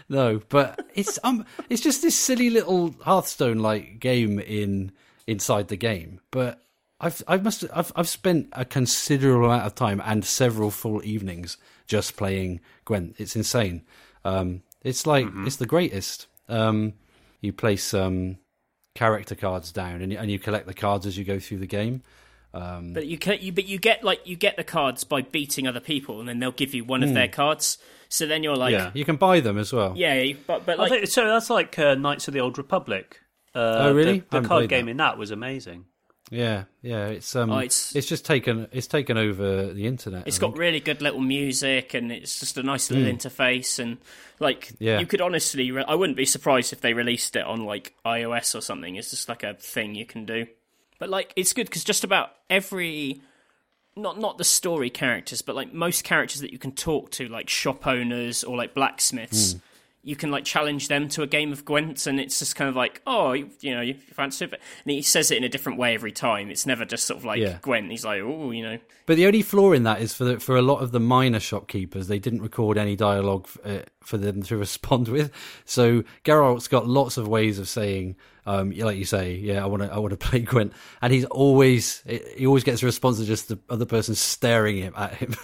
[0.09, 4.91] no, but it's um, it's just this silly little Hearthstone like game in
[5.27, 6.19] inside the game.
[6.31, 6.61] But
[6.99, 11.57] I've I've must I've I've spent a considerable amount of time and several full evenings
[11.85, 13.15] just playing Gwent.
[13.19, 13.83] It's insane.
[14.25, 16.27] Um, it's like it's the greatest.
[16.49, 16.93] Um,
[17.41, 18.37] you place um
[18.95, 21.67] character cards down and you, and you collect the cards as you go through the
[21.67, 22.01] game.
[22.53, 25.79] But you can, you, but you get like you get the cards by beating other
[25.79, 27.09] people, and then they'll give you one Hmm.
[27.09, 27.77] of their cards.
[28.09, 29.95] So then you're like, yeah, You can buy them as well.
[29.95, 33.19] you- but but like think, so that's like uh, Knights of the Old Republic.
[33.53, 34.19] Uh, Oh, really?
[34.31, 34.91] The, the card game that.
[34.91, 35.85] in that was amazing.
[36.29, 40.27] Yeah, yeah, it's um, Oh, it's, it's- just taken it's taken over the internet.
[40.27, 40.59] It's I got think.
[40.59, 43.79] really good little music, and it's just a nice little interface.
[43.79, 43.97] And
[44.39, 44.99] like, Yeah.
[44.99, 48.55] you could honestly, re- I wouldn't be surprised if they released it on like iOS
[48.55, 48.95] or something.
[48.97, 50.47] It's just like a thing you can do.
[50.99, 53.21] But like, it's good because just about every,
[53.95, 57.47] not not the story characters, but like most characters that you can talk to, like
[57.49, 59.55] shop owners or like blacksmiths.
[60.07, 62.77] You can like challenge them to a game of Gwent, and it's just kind of
[62.77, 64.53] like, oh, you, you know, you fancy it.
[64.53, 66.49] And he says it in a different way every time.
[66.49, 67.57] It's never just sort of like Yeah.
[67.61, 67.91] Gwent.
[67.91, 70.55] He's like, oh, you know, But the only flaw in that is for the, for
[70.55, 74.55] a lot of the minor shopkeepers, they didn't record any dialogue uh, for them to
[74.65, 75.29] respond with.
[75.65, 78.15] So Geralt's got lots of ways of saying,
[78.47, 81.25] um, like you say, yeah, I want to, I want to play Gwent, and he's
[81.25, 82.01] always,
[82.37, 85.31] he always gets a response of just the other person staring him at him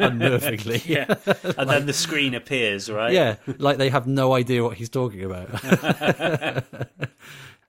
[0.00, 0.84] unnervingly.
[0.88, 1.14] Yeah,
[1.56, 3.12] and then the screen appears, right?
[3.12, 6.64] yeah, like they have no idea what he's talking about.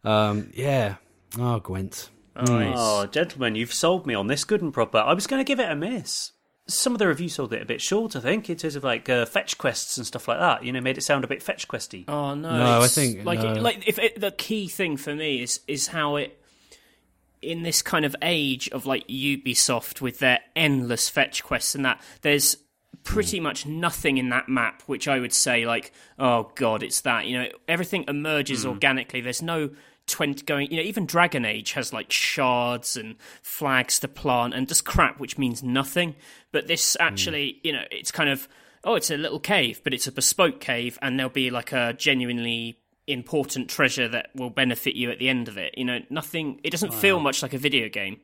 [0.04, 0.96] um, yeah.
[1.38, 2.10] Oh, Gwent.
[2.36, 2.74] nice.
[2.76, 4.98] Oh, gentlemen, you've sold me on this good and proper.
[4.98, 6.32] I was going to give it a miss.
[6.70, 9.10] Some of the reviews sold it a bit short, I think, in terms of like
[9.10, 10.64] uh, fetch quests and stuff like that.
[10.64, 12.06] You know, made it sound a bit fetch questy.
[12.08, 12.58] Oh no!
[12.58, 13.54] No, I think- like no.
[13.54, 16.40] like if it, the key thing for me is is how it
[17.42, 22.02] in this kind of age of like Ubisoft with their endless fetch quests and that
[22.22, 22.58] there's
[23.04, 27.26] pretty much nothing in that map which I would say like oh god it's that
[27.26, 29.70] you know everything emerges organically there's no
[30.08, 34.68] 20 going you know even Dragon Age has like shards and flags to plant and
[34.68, 36.16] just crap which means nothing
[36.52, 38.48] but this actually you know it's kind of
[38.84, 41.94] oh, it's a little cave, but it's a bespoke cave, and there'll be like a
[41.94, 45.74] genuinely important treasure that will benefit you at the end of it.
[45.78, 46.60] You know, nothing.
[46.64, 48.20] It doesn't feel much like a video game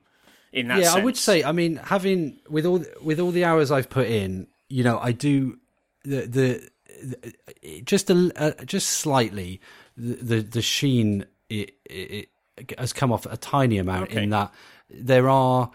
[0.54, 0.80] in that.
[0.80, 1.44] yeah, I would say.
[1.44, 5.12] I mean, having with all with all the hours I've put in, you know, I
[5.12, 5.60] do
[6.04, 6.70] the the,
[7.04, 9.60] the just a uh, just slightly
[9.98, 14.24] the the, the sheen it, it, it has come off a tiny amount Okay.
[14.24, 14.54] in that
[14.90, 15.70] there are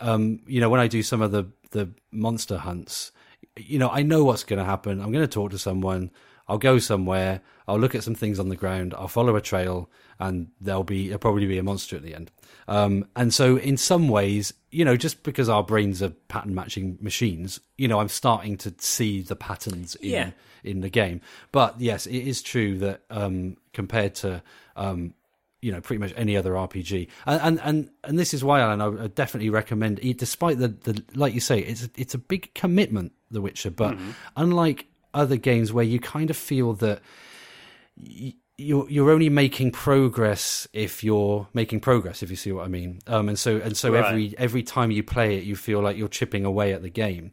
[0.00, 3.12] um you know when I do some of the the monster hunts
[3.56, 5.00] you know I know what's going to happen.
[5.00, 6.10] I'm going to talk to someone.
[6.48, 7.40] I'll go somewhere.
[7.66, 8.94] I'll look at some things on the ground.
[8.96, 12.30] I'll follow a trail and there'll be there'll probably be a monster at the end.
[12.68, 16.98] Um and so in some ways you know just because our brains are pattern matching
[17.00, 20.30] machines you know I'm starting to see the patterns in Yeah.
[20.62, 21.20] in the game.
[21.50, 24.42] But yes it is true that um compared to
[24.76, 25.14] um
[25.66, 27.08] you know pretty much any other RPG.
[27.26, 29.98] And and and, and this is why Alan, I would definitely recommend.
[30.18, 33.70] Despite the, the like you say, it's a, it's a big commitment, The Witcher.
[33.70, 33.96] But
[34.36, 37.00] unlike other games where you kind of feel that
[37.96, 42.68] y- you're you're only making progress if you're making progress, if you see what I
[42.68, 43.00] mean.
[43.06, 44.04] Um, and so and so Right.
[44.04, 47.32] every every time you play it, you feel like you're chipping away at the game.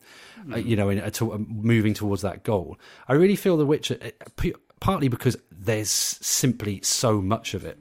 [0.52, 2.78] Uh, you know, in, uh, to, uh, moving towards that goal.
[3.08, 7.78] I really feel The Witcher, uh, p- partly because there's simply so much of it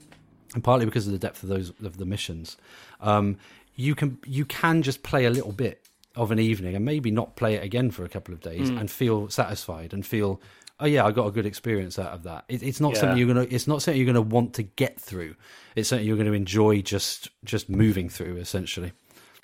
[0.54, 2.56] and partly because of the depth of those of the missions,
[3.00, 3.36] um,
[3.74, 5.80] you can you can just play a little bit
[6.14, 8.90] of an evening and maybe not play it again for a couple of days and
[8.90, 10.40] feel satisfied and feel
[10.78, 12.44] oh yeah I got a good experience out of that.
[12.48, 13.00] It, it's not Yeah.
[13.00, 15.36] something you're gonna it's not something you're gonna want to get through.
[15.74, 18.92] It's something you're going to enjoy just just moving through essentially.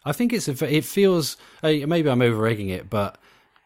[0.05, 3.17] I think it's a, it feels uh, maybe I'm over egging it, but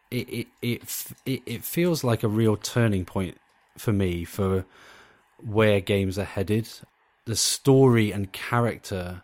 [0.09, 3.37] it it, it it it feels like a real turning point
[3.77, 4.63] for me for
[5.43, 6.69] where games are headed.
[7.25, 9.21] The story and character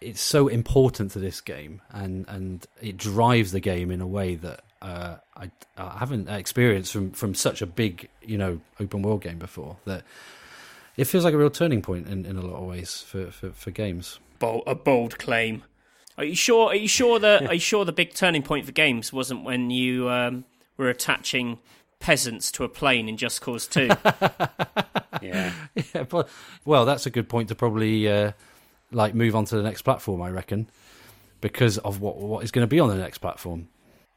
[0.00, 4.34] it's so important to this game and and it drives the game in a way
[4.34, 9.22] that uh, I, I haven't experienced from from such a big you know open world
[9.22, 10.04] game before that
[10.96, 13.50] it feels like a real turning point in, in a lot of ways for, for,
[13.50, 15.62] for games bold, a bold claim.
[16.18, 16.68] Are you sure?
[16.68, 17.46] Are you sure that?
[17.46, 20.44] Are you sure the big turning point for games wasn't when you um,
[20.76, 21.58] were attaching
[22.00, 23.88] peasants to a plane in Just Cause Two?
[25.22, 25.52] Yeah.
[25.94, 26.30] yeah, but,
[26.64, 28.32] well that's a good point to probably uh,
[28.90, 30.70] like move on to the next platform I reckon
[31.42, 33.68] because of what what is going to be on the next platform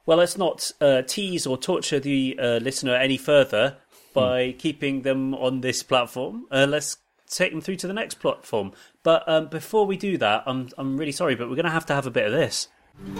[0.06, 3.76] Well, let's not uh, tease or torture the uh, listener any further
[4.14, 6.46] by keeping them on this platform.
[6.52, 6.98] Uh, let's
[7.30, 8.72] take them through to the next platform.
[9.02, 11.88] But um, before we do that, I'm I'm really sorry, but we're going to have
[11.88, 12.68] to have a bit of this.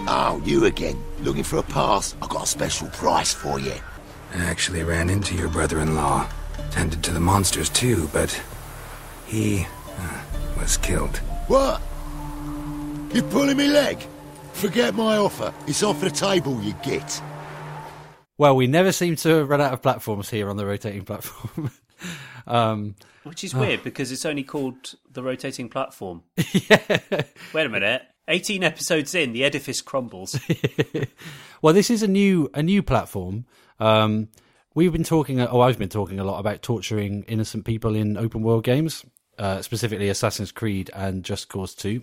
[0.06, 0.96] Oh, you again.
[1.20, 2.14] Looking for a pass?
[2.22, 3.74] I've got a special price for you.
[4.34, 6.28] I actually ran into your brother-in-law.
[6.70, 8.40] Tended to the monsters too, but
[9.26, 9.66] he
[9.98, 10.22] uh,
[10.58, 11.16] was killed.
[11.46, 11.80] What?
[13.14, 14.04] You're pulling me leg?
[14.52, 15.52] Forget my offer.
[15.66, 17.20] It's off the table, you git.
[18.38, 21.70] well we never seem to run out of platforms here on the rotating platform
[22.48, 26.22] um, Which is weird because it's only called the rotating platform.
[26.36, 28.02] Wait a minute.
[28.26, 30.38] 18 episodes in, the edifice crumbles.
[31.62, 33.46] Well, this is a new a new platform.
[33.80, 34.28] Um,
[34.74, 38.42] we've been talking, oh, I've been talking a lot about torturing innocent people in open
[38.42, 39.04] world games,
[39.38, 42.02] uh, specifically Assassin's Creed and Just Cause 2.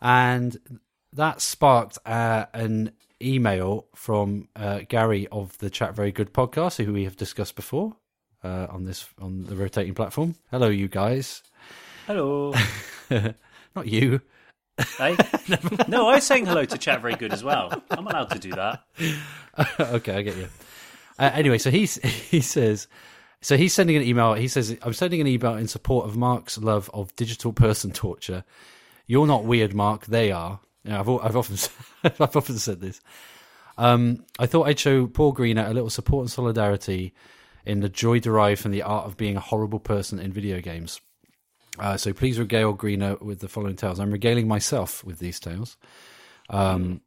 [0.00, 0.80] And
[1.12, 2.92] that sparked uh, an
[3.22, 7.96] email from uh, Gary of the Chat Very Good podcast, who we have discussed before
[8.42, 10.36] uh, on this on the rotating platform.
[10.50, 11.42] Hello, you guys.
[12.06, 12.54] Hello.
[13.10, 14.20] Not you.
[14.98, 15.16] Hey?
[15.88, 17.82] No, I was saying hello to chat very good as well.
[17.90, 18.82] I'm allowed to do that.
[19.80, 20.48] okay, I get you.
[21.18, 21.96] Uh, anyway, so he's
[22.30, 22.88] he says,
[23.42, 24.34] so he's sending an email.
[24.34, 28.44] He says, "I'm sending an email in support of Mark's love of digital person torture.
[29.06, 30.06] You're not weird, Mark.
[30.06, 30.60] They are.
[30.84, 31.56] You know, I've I've often
[32.04, 33.00] I've often said this.
[33.76, 37.14] Um, I thought I'd show Paul Greener a little support and solidarity
[37.64, 41.00] in the joy derived from the art of being a horrible person in video games.
[41.78, 44.00] Uh, so please regale Greener with the following tales.
[44.00, 45.76] I'm regaling myself with these tales.
[46.48, 47.00] Um,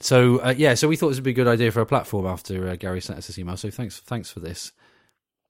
[0.00, 2.26] so uh, yeah, so we thought this would be a good idea for a platform
[2.26, 3.56] after uh, Gary sent us this email.
[3.56, 4.72] So thanks, thanks for this.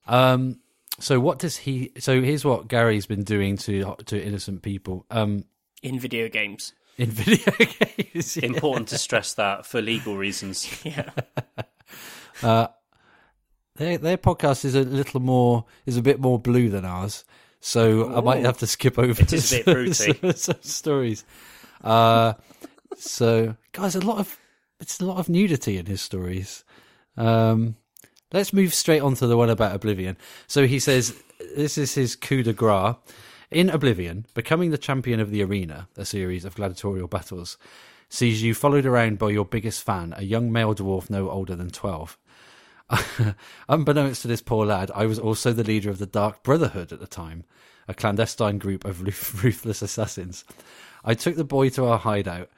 [0.06, 0.60] Um,
[0.98, 1.92] so what does he?
[1.98, 5.04] So here's what Gary's been doing to to innocent people.
[5.10, 5.44] Um,
[5.82, 6.72] in video games.
[6.96, 8.36] in video games.
[8.36, 8.46] yeah.
[8.46, 10.66] Important to stress that for legal reasons.
[12.42, 12.68] Yeah.
[13.76, 17.24] their their podcast is a little more is a bit more blue than ours,
[17.60, 19.22] so I might have to skip over.
[19.22, 19.64] It is a bit
[20.12, 20.32] fruity.
[20.36, 21.24] some stories.
[21.82, 22.34] Uh,
[22.96, 24.38] so guys, a lot of
[24.80, 26.64] it's a lot of nudity in his stories.
[27.16, 27.76] Um,
[28.32, 30.16] let's move straight on to the one about Oblivion.
[30.46, 31.14] So he says
[31.56, 32.96] this is his coup de grace.
[33.48, 37.56] In Oblivion, becoming the champion of the arena, a series of gladiatorial battles,
[38.08, 41.70] sees you followed around by your biggest fan, a young male dwarf no older than
[41.70, 42.18] 12.
[43.68, 47.00] Unbeknownst to this poor lad, I was also the leader of the Dark Brotherhood at
[47.00, 47.44] the time,
[47.88, 49.02] a clandestine group of
[49.44, 50.44] ruthless assassins.
[51.04, 52.48] I took the boy to our hideout,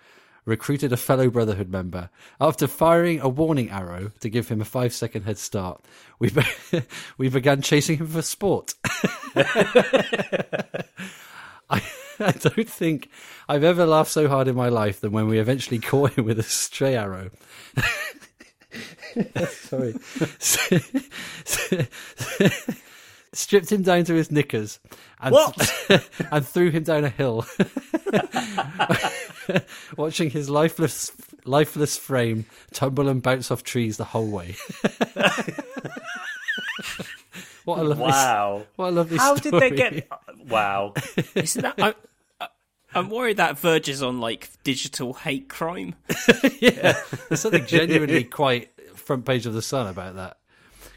[0.44, 2.10] recruited a fellow Brotherhood member.
[2.40, 5.84] After firing a warning arrow to give him a five second head start,
[6.18, 6.82] we, be-
[7.18, 8.74] we began chasing him for sport.
[11.70, 11.82] I,
[12.18, 13.10] I don't think
[13.48, 16.38] I've ever laughed so hard in my life than when we eventually caught him with
[16.38, 17.30] a stray arrow.
[19.48, 19.94] Sorry.
[23.32, 24.80] Stripped him down to his knickers
[25.20, 25.36] and,
[26.32, 27.44] and threw him down a hill.
[29.96, 31.12] Watching his lifeless
[31.44, 34.56] lifeless frame tumble and bounce off trees the whole way.
[37.64, 38.66] what a lovely Wow.
[38.76, 40.06] what a lovely How did they get.
[40.10, 40.16] Uh,
[40.48, 40.94] wow.
[41.34, 41.74] Isn't that?
[41.78, 41.94] I,
[42.94, 45.94] I'm worried that verges on like digital hate crime.
[46.60, 50.38] Yeah, there's something genuinely quite front page of the Sun about that.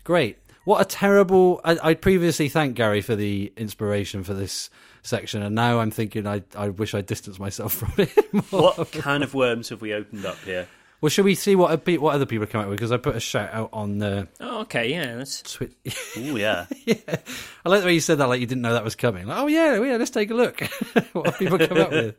[0.03, 0.37] Great.
[0.63, 1.61] What a terrible.
[1.63, 4.69] I, I previously thanked Gary for the inspiration for this
[5.01, 8.73] section, and now I'm thinking I, I wish I distanced myself from it more.
[8.75, 10.67] What can of worms have we opened up here?
[11.01, 12.77] Well, should we see what a pe- what other people come up with?
[12.77, 15.15] Because I put a shout out on the Oh, okay, yeah.
[15.15, 15.73] That's, Twitter.
[16.17, 16.67] Ooh, yeah.
[16.69, 19.25] I like the way you said that, like you didn't know that was coming.
[19.25, 20.61] Like, oh yeah, yeah, let's take a look.
[21.13, 22.15] what have people come up with?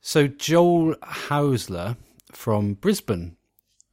[0.00, 1.96] So Joel Hausler
[2.30, 3.36] from Brisbane.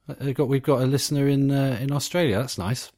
[0.08, 2.38] Uh, got we've got a listener in uh, in Australia.
[2.38, 2.92] That's nice.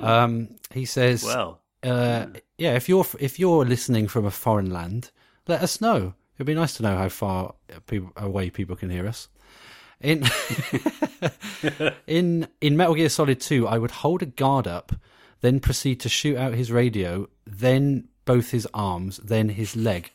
[0.00, 2.26] Um, he says, Well, uh,
[2.56, 5.10] yeah, if you're if you're listening from a foreign land,
[5.46, 6.14] let us know.
[6.36, 7.54] It'd be nice to know how far
[7.86, 9.28] people, away people can hear us.
[10.00, 10.24] In
[12.06, 14.92] in in Metal Gear Solid 2, I would hold a guard up,
[15.40, 20.12] then proceed to shoot out his radio, then both his arms, then his leg,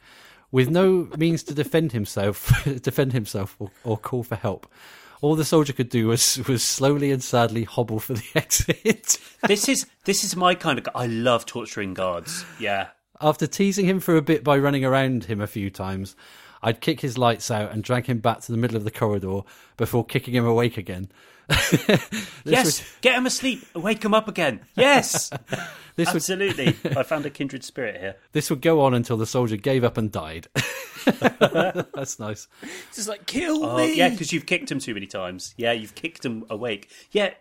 [0.52, 4.72] with no means to defend himself, defend himself or, or call for help.
[5.19, 9.17] All the soldier could do was was slowly and sadly hobble for the exit.
[9.48, 10.88] this is this is my kind of.
[10.96, 12.46] I love torturing guards.
[12.60, 12.88] Yeah.
[13.19, 16.15] After teasing him for a bit by running around him a few times,
[16.63, 19.41] I'd kick his lights out and drag him back to the middle of the corridor
[19.78, 21.10] before kicking him awake again.
[22.45, 22.84] yes.
[23.02, 23.65] Get him asleep.
[23.76, 24.62] Wake him up again.
[24.76, 25.30] Yes.
[25.95, 26.69] This would Absolutely.
[26.97, 28.15] I found a kindred spirit here.
[28.32, 30.47] this would go on until the soldier gave up and died.
[31.06, 32.47] That's nice.
[32.95, 33.96] just like kill Oh, me.
[33.96, 35.54] yeah, because you've kicked him too many times.
[35.56, 36.90] Yeah, you've kicked him awake.
[37.12, 37.35] Yeah,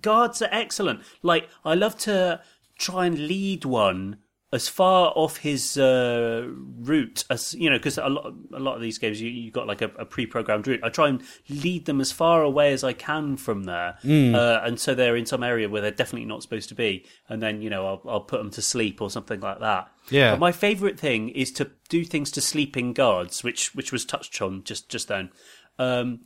[0.00, 1.00] guards are excellent.
[1.22, 2.40] Like, I love to
[2.78, 4.18] try and lead one
[4.52, 6.46] as far off his uh,
[6.80, 9.66] route as you know, because a lot, a lot of these games you you got
[9.66, 10.80] like a, a pre-programmed route.
[10.82, 13.96] I try and lead them as far away as I can from there,
[14.34, 17.42] uh, and so they're in some area where they're definitely not supposed to be, and
[17.42, 19.90] then you know I'll, I'll put them to sleep or something like that.
[20.10, 20.32] Yeah.
[20.32, 24.40] But my favourite thing is to do things to sleeping guards, which which was touched
[24.42, 25.30] on just just then.
[25.78, 26.20] Um,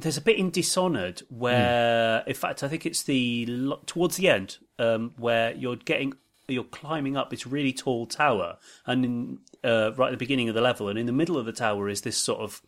[0.00, 4.58] there's a bit in Dishonored where, in fact, I think it's the towards the end
[4.78, 6.14] um, where you're getting
[6.48, 10.54] you're climbing up this really tall tower, and in, uh, right at the beginning of
[10.54, 12.62] the level, and in the middle of the tower is this sort of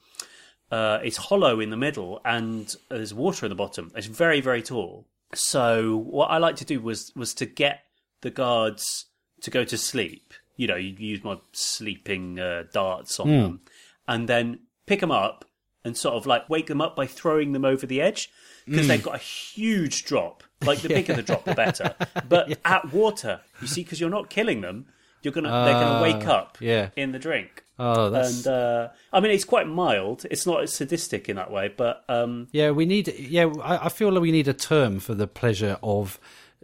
[0.71, 3.91] uh, it's hollow in the middle, and there's water at the bottom.
[3.97, 5.07] It's very very tall.
[5.35, 7.81] So what I like to do was was to get
[8.21, 9.07] the guards
[9.43, 10.35] to go to sleep.
[10.57, 13.61] you know, you use my sleeping uh, darts on them,
[14.07, 15.45] and then pick them up
[15.85, 18.29] and sort of like wake them up by throwing them over the edge
[18.67, 20.43] because they've got a huge drop.
[20.65, 21.95] Like the bigger the drop, the better.
[22.29, 24.87] But at water, you see, because you're not killing them,
[25.23, 26.91] you're gonna they're gonna wake up yeah.
[26.97, 27.65] in the drink.
[27.79, 30.27] Oh, that's And uh, I mean, it's quite mild.
[30.31, 32.71] It's not sadistic in that way, but um, yeah.
[32.71, 33.47] We need yeah.
[33.63, 36.21] I, I feel like we need a term for the pleasure of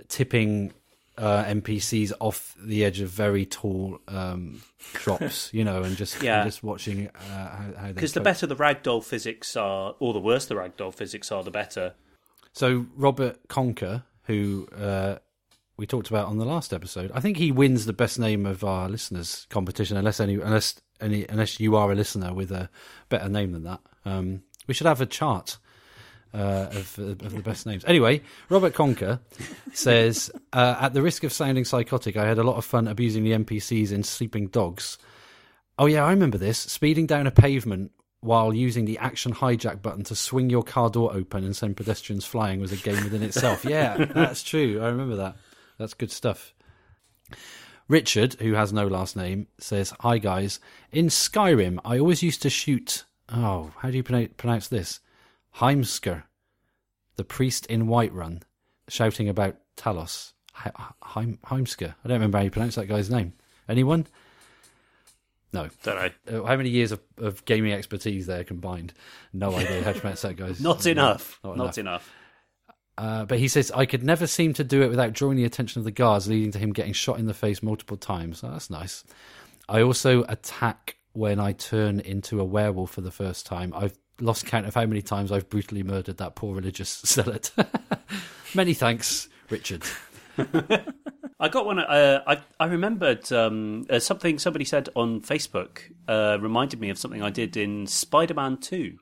[0.09, 0.75] tipping
[1.19, 6.43] uh, NPCs off the edge of very tall um, drops, you know, and just Yeah.
[6.43, 7.93] and just watching uh, how, how they.
[7.93, 11.51] because the better the ragdoll physics are, or the worse the ragdoll physics are, the
[11.51, 11.95] better.
[12.57, 15.17] So Robert Conker, who uh,
[15.77, 18.65] we talked about on the last episode, I think he wins the best name of
[18.65, 22.71] our listeners competition, unless any unless any unless you are a listener with a
[23.11, 23.81] better name than that.
[24.07, 25.59] Um, we should have a chart.
[26.35, 27.83] Uh, of, of the best names.
[27.87, 29.21] Anyway, Robert Conker
[29.73, 33.25] says, uh, at the risk of sounding psychotic, I had a lot of fun abusing
[33.25, 34.99] the NPCs in Sleeping Dogs.
[35.79, 36.59] Oh yeah, I remember this.
[36.59, 41.13] Speeding down a pavement while using the action hijack button to swing your car door
[41.15, 43.65] open and send pedestrians flying was a game within itself.
[43.69, 44.81] Yeah, that's true.
[44.83, 45.37] I remember that.
[45.79, 46.55] That's good stuff.
[47.89, 50.59] Richard, who has no last name, says, "Hi guys.
[50.91, 53.05] In Skyrim, I always used to shoot.
[53.29, 55.01] Oh, how do you pronounce, this?
[55.57, 56.25] Heimskr,
[57.17, 58.43] the priest in Whiterun,
[58.89, 60.33] shouting about Talos.
[60.57, 61.95] Heimskr.
[62.05, 63.35] I don't remember how you pronounce that guy's name.
[63.69, 64.07] Anyone?
[65.53, 65.69] No.
[65.83, 65.97] Don't
[66.29, 66.41] know.
[66.43, 68.93] Uh, how many years of, of gaming expertise there combined?
[69.33, 70.61] No idea how pronounce that guy's.
[70.63, 70.93] Not name.
[70.93, 71.39] enough.
[71.45, 71.79] Not Not, enough.
[71.79, 72.13] enough.
[72.99, 75.81] Uh, but he says, I could never seem to do it without drawing the attention
[75.81, 78.43] of the guards, leading to him getting shot in the face multiple times.
[78.43, 79.05] Oh, that's nice.
[79.69, 83.73] I also attack when I turn into a werewolf for the first time.
[83.75, 87.51] I've lost count of how many times I've brutally murdered that poor religious zealot.
[88.55, 89.83] Many thanks, Richard.
[91.41, 91.79] I got one.
[91.79, 95.81] Uh, I I remembered um, uh, something somebody said on Facebook.
[96.09, 98.99] Uh, reminded me of something I did in Spider-Man Two.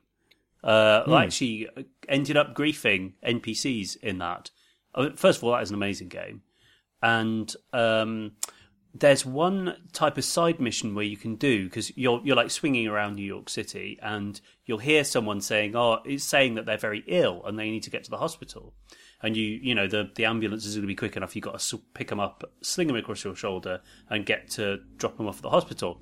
[0.63, 1.69] Uh, I actually
[2.09, 4.49] ended up griefing NPCs in that.
[4.93, 6.41] Uh, First of all, that is an amazing game,
[7.01, 8.33] and um,
[8.97, 12.87] there's one type of side mission where you can do because you're you're like swinging
[12.87, 17.03] around New York City, and you'll hear someone saying, "Oh, it's saying that they're very
[17.07, 18.73] ill and they need to get to the hospital."
[19.21, 21.35] and you you know the the ambulance is going to be quick enough.
[21.35, 25.17] You've got to pick them up, sling them across your shoulder, and get to drop
[25.17, 26.01] them off at the hospital.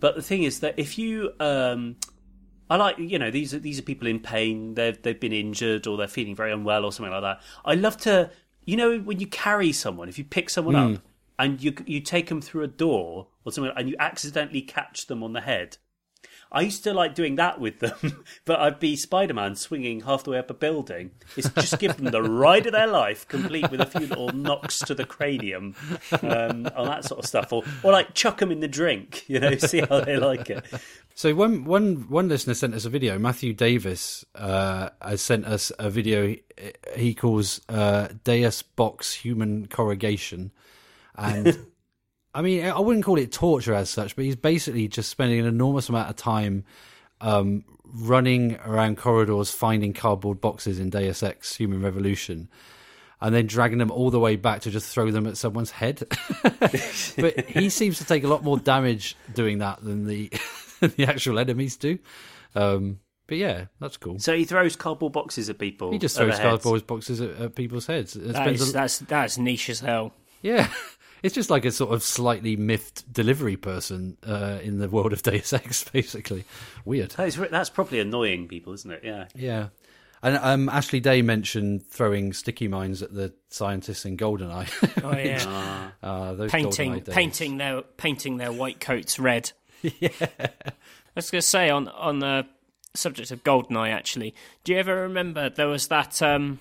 [0.00, 1.96] But the thing is that if you um,
[2.70, 4.74] I like you know these are these are people in pain.
[4.74, 7.40] They've they've been injured or they're feeling very unwell or something like that.
[7.64, 8.30] I love to
[8.64, 11.02] you know when you carry someone, if you pick someone up
[11.42, 15.24] and you you take them through a door or something, and you accidentally catch them
[15.24, 15.76] on the head.
[16.52, 20.22] I used to like doing that with them, but I'd be Spider Man swinging half
[20.22, 21.10] the way up a building.
[21.36, 24.78] It's just give them the ride of their life, complete with a few little knocks
[24.80, 25.74] to the cranium,
[26.22, 29.40] um, on that sort of stuff, or or like chuck them in the drink, you
[29.40, 30.64] know, see how they like it.
[31.16, 33.18] So one one one listener sent us a video.
[33.18, 36.28] Matthew Davis uh, has sent us a video.
[36.28, 36.42] He,
[36.96, 40.52] he calls uh, Deus Box Human Corrugation,
[41.22, 41.58] and
[42.34, 45.46] I mean I wouldn't call it torture as such, but he's basically just spending an
[45.46, 46.64] enormous amount of time
[47.20, 52.48] um, running around corridors, finding cardboard boxes in Deus Ex Human Revolution.
[53.20, 56.02] And then dragging them all the way back to just throw them at someone's head.
[56.42, 60.28] but he seems to take a lot more damage doing that than the
[60.80, 62.00] the actual enemies do.
[62.56, 62.98] Um,
[63.28, 64.18] but yeah, that's cool.
[64.18, 65.92] So he throws cardboard boxes at people.
[65.92, 68.14] He just throws cardboard boxes at, at people's heads.
[68.14, 70.12] That is, a- that's that's niche as hell.
[70.42, 70.68] yeah,
[71.22, 75.22] it's just like a sort of slightly miffed delivery person uh, in the world of
[75.22, 76.44] Deus Ex, basically.
[76.84, 77.12] Weird.
[77.12, 79.02] That is, that's probably annoying people, isn't it?
[79.04, 79.26] Yeah.
[79.34, 79.68] Yeah.
[80.24, 84.68] And um, Ashley Day mentioned throwing sticky mines at the scientists in Goldeneye.
[85.02, 87.14] Oh yeah, uh, those painting GoldenEye days.
[87.14, 89.50] painting their painting their white coats red.
[89.82, 90.72] yeah, I
[91.16, 92.46] was going to say on on the
[92.94, 93.90] subject of Goldeneye.
[93.90, 96.22] Actually, do you ever remember there was that?
[96.22, 96.60] Um,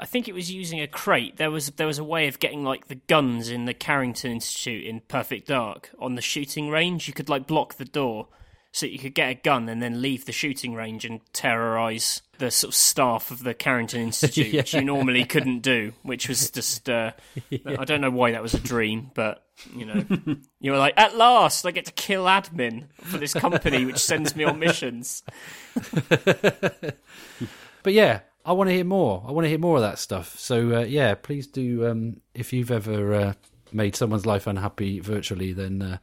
[0.00, 1.36] I think it was using a crate.
[1.36, 4.86] There was there was a way of getting like the guns in the Carrington Institute
[4.86, 7.06] in Perfect Dark on the shooting range.
[7.06, 8.28] You could like block the door
[8.72, 12.50] so you could get a gun and then leave the shooting range and terrorize the
[12.50, 15.92] sort of staff of the Carrington Institute, which you normally couldn't do.
[16.02, 17.12] Which was just uh,
[17.66, 19.44] I don't know why that was a dream, but
[19.76, 20.04] you know,
[20.60, 24.34] you were like, at last I get to kill admin for this company which sends
[24.34, 25.22] me on missions.
[27.82, 29.24] But yeah, I want to hear more.
[29.26, 30.38] I want to hear more of that stuff.
[30.38, 31.86] So uh, yeah, please do.
[31.86, 33.32] Um, if you've ever uh,
[33.72, 35.98] made someone's life unhappy virtually, then uh,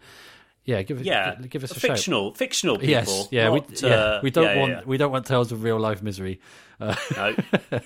[0.65, 1.05] yeah, give it.
[1.05, 1.35] Yeah.
[1.35, 1.91] gi- give us a shout.
[1.97, 2.89] fictional, fictional people.
[2.89, 4.81] Yes, yeah, we, not, yeah, uh, we don't yeah, yeah, want yeah.
[4.85, 6.39] we don't want tales of real life misery.
[6.79, 7.35] Uh, No.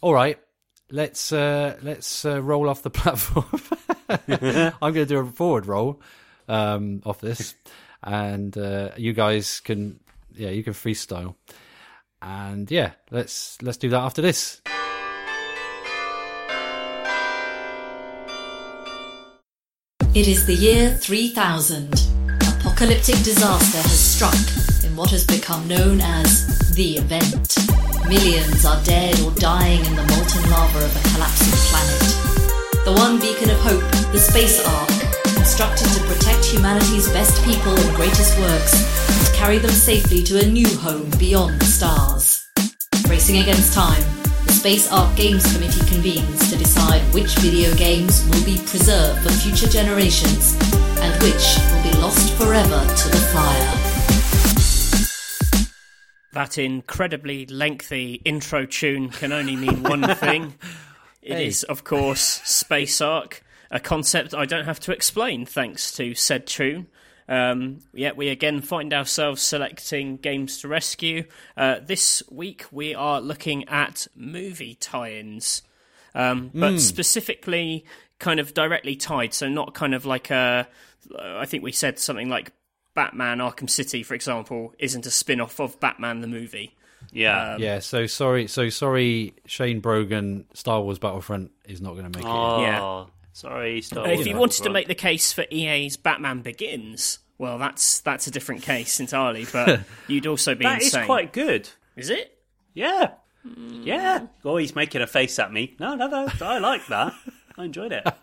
[0.00, 0.38] all right,
[0.90, 3.46] let's uh, let's uh, roll off the platform.
[4.28, 6.00] I'm going to do a forward roll.
[6.48, 7.54] um, off this,
[8.02, 10.00] and uh, you guys can,
[10.34, 11.36] yeah, you can freestyle,
[12.22, 14.60] and yeah, let's let's do that after this.
[20.12, 21.94] It is the year 3000.
[22.58, 24.34] Apocalyptic disaster has struck
[24.84, 27.56] in what has become known as the event.
[28.08, 32.84] Millions are dead or dying in the molten lava of a collapsing planet.
[32.84, 34.99] The one beacon of hope, the Space Ark,
[35.40, 38.74] constructed to protect humanity's best people and greatest works,
[39.26, 42.46] and carry them safely to a new home beyond the stars.
[43.08, 44.02] Racing against time,
[44.44, 49.32] the Space Ark Games Committee convenes to decide which video games will be preserved for
[49.32, 50.58] future generations
[51.00, 53.76] and which will be lost forever to the fire.
[56.34, 60.56] That incredibly lengthy intro tune can only mean one thing.
[61.22, 61.72] It is, Hey.
[61.72, 66.88] of course, Space Ark, a concept I don't have to explain thanks to said tune.
[67.28, 71.24] Um, yet we again find ourselves selecting games to rescue.
[71.56, 75.62] Uh, this week we are looking at movie tie-ins,
[76.14, 77.84] um, but specifically
[78.18, 79.32] kind of directly tied.
[79.32, 80.66] So not kind of like a.
[81.18, 82.52] I think we said something like
[82.94, 86.76] Batman Arkham City, for example, isn't a spin-off of Batman the movie.
[87.12, 87.56] Yeah.
[87.58, 92.26] Yeah, so sorry, so sorry, Shane Brogan, Star Wars Battlefront is not going to make
[92.26, 92.30] it.
[92.30, 93.04] oh, Yeah.
[93.32, 93.82] Sorry.
[93.82, 98.00] Star if Wars you wanted to make the case for EA's Batman Begins, well, that's
[98.00, 99.46] that's a different case entirely.
[99.52, 101.06] But you'd also be that is insane.
[101.06, 101.68] quite good.
[101.96, 102.38] Is it?
[102.74, 103.12] Yeah.
[103.44, 104.26] Yeah.
[104.44, 105.74] Oh, he's making a face at me.
[105.80, 106.28] No, no, no.
[106.42, 107.14] I like that.
[107.56, 108.06] I enjoyed it.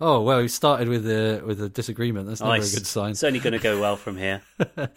[0.00, 2.28] Oh well, we started with a with a disagreement.
[2.28, 2.72] That's never Nice.
[2.72, 3.10] a good sign.
[3.10, 4.42] It's only going to go well from here.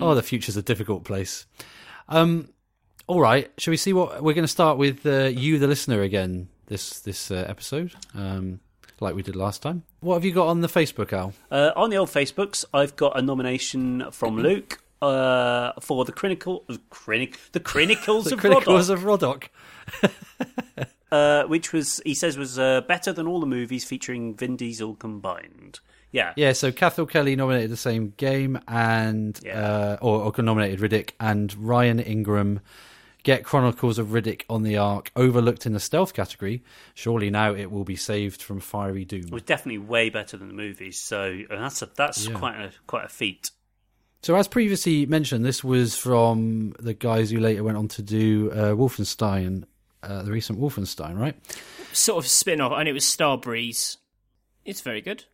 [0.00, 1.44] Oh, the future's a difficult place.
[2.08, 2.48] Um,
[3.08, 5.04] all right, shall we see what we're going to start with?
[5.04, 8.60] Uh, you, the listener, again this this uh, episode, um,
[9.00, 9.82] like we did last time.
[10.00, 11.32] What have you got on the Facebook, Al?
[11.50, 16.64] Uh, on the old Facebooks, I've got a nomination from Luke uh, for the Chronicle,
[16.90, 20.86] Chronic, the Chronicles The of Chronicles Riddick, of Riddick.
[21.12, 24.94] uh, which was he says was uh, better than all the movies featuring Vin Diesel
[24.94, 25.80] combined.
[26.10, 29.60] Yeah, Yeah, so Cathal Kelly nominated the same game, and Yeah.
[29.60, 32.60] uh, or, or nominated Riddick, and Ryan Ingram
[33.28, 36.62] get Chronicles of Riddick on the Ark overlooked in the stealth category.
[36.94, 39.24] Surely now it will be saved from fiery doom.
[39.24, 40.98] it was definitely way better than the movies.
[40.98, 42.38] So that's a, that's Yeah.
[42.38, 43.50] quite a quite a feat.
[44.22, 48.50] So, as previously mentioned, this was from the guys who later went on to do
[48.50, 49.64] uh, Wolfenstein,
[50.02, 51.36] uh, the recent Wolfenstein, right?
[51.92, 53.98] Sort of spin-off, and it was Starbreeze.
[54.64, 55.24] It's very good.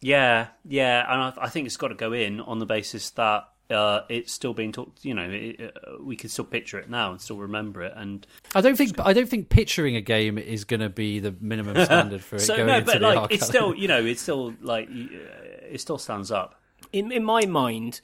[0.00, 3.44] Yeah, yeah, and I, I think it's got to go in on the basis that
[3.70, 5.04] uh, it's still being talked.
[5.04, 7.92] You know, it, uh, we can still picture it now and still remember it.
[7.96, 11.34] And I don't think I don't think picturing a game is going to be the
[11.40, 14.22] minimum standard for it so going no, but the like it's still, you know, it's
[14.22, 16.60] still like uh, it still stands up.
[16.92, 18.00] in in my mind,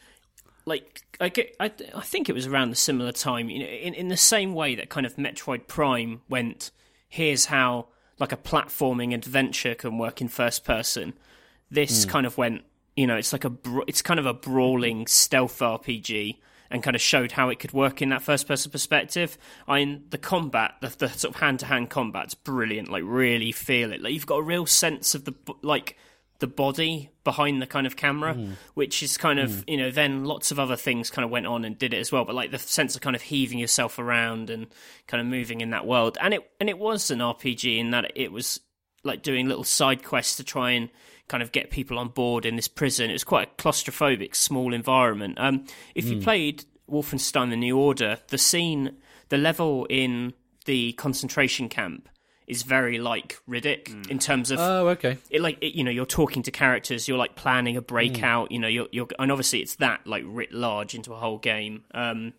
[0.64, 3.48] like I get, I, I think it was around the similar time.
[3.48, 6.70] You know, in in the same way that kind of Metroid Prime went.
[7.08, 7.88] Here's how
[8.18, 11.12] like a platforming adventure can work in first person.
[11.70, 12.62] This kind of went.
[12.96, 16.38] You know, it's like a bra- it's kind of a brawling stealth RPG.
[16.70, 19.36] And kind of showed how it could work in that first-person perspective.
[19.68, 22.88] I mean, the combat, the, the sort of hand-to-hand combat's brilliant.
[22.90, 24.00] Like, really feel it.
[24.00, 25.98] Like, you've got a real sense of the like
[26.42, 28.50] the body behind the kind of camera, hmm.
[28.74, 29.70] which is kind of hmm.
[29.70, 32.10] you know then lots of other things kind of went on and did it as
[32.10, 32.24] well.
[32.24, 34.66] But like the sense of kind of heaving yourself around and
[35.06, 38.10] kind of moving in that world, and it and it was an RPG in that
[38.16, 38.58] it was
[39.04, 40.90] like doing little side quests to try and
[41.28, 43.10] kind of get people on board in this prison.
[43.10, 45.38] It was quite a claustrophobic, small environment.
[45.38, 45.64] Um,
[45.94, 48.96] if you played Wolfenstein: The New Order, the scene,
[49.28, 52.08] the level in the concentration camp
[52.46, 55.16] is very like Riddick in terms of oh, okay.
[55.30, 58.58] it like it, you know you're talking to characters you're like planning a breakout you
[58.58, 62.32] know you're, you're and obviously it's that like writ large into a whole game um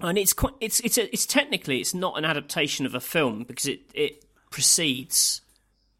[0.00, 3.44] and it's quite it's it's a, it's technically it's not an adaptation of a film
[3.44, 5.42] because it it precedes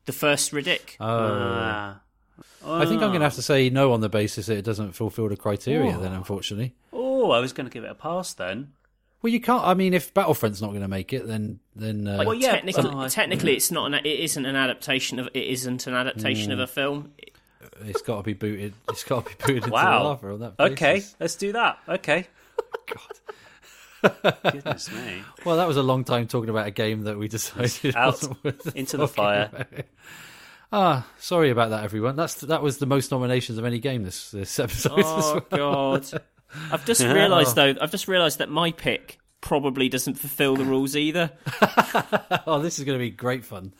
[0.06, 2.00] the first Riddick Ah.
[2.66, 4.92] I think I'm going to have to say no on the basis that it doesn't
[4.92, 5.96] fulfil the criteria.
[5.98, 8.72] Then, unfortunately, oh, I was going to give it a pass then.
[9.22, 9.64] well, you can't.
[9.64, 12.52] I mean, if Battlefront's not going to make it, then then uh, like Well, yeah,
[12.52, 16.50] technically but- technically it's not an it isn't an adaptation of it isn't an adaptation
[16.52, 17.12] of a film
[17.84, 18.74] it's got to be booted.
[18.90, 19.98] It's got to be booted into Wow.
[19.98, 20.56] the lava on that.
[20.56, 20.72] Basis.
[20.72, 21.78] Okay, let's do that.
[21.88, 22.26] Okay.
[22.86, 23.00] God.
[24.02, 25.22] Goodness me.
[25.44, 28.22] Well, that was a long time talking about a game that we decided Out
[28.74, 29.66] into the fire.
[30.72, 32.16] Ah, sorry about that, everyone.
[32.16, 34.92] That's that was the most nominations of any game this this episode.
[35.04, 35.98] oh well.
[35.98, 36.22] god
[36.70, 40.96] i've just realized though i've just realized that my pick probably doesn't fulfill the rules
[40.96, 41.30] either.
[42.46, 43.72] oh, this is going to be great fun.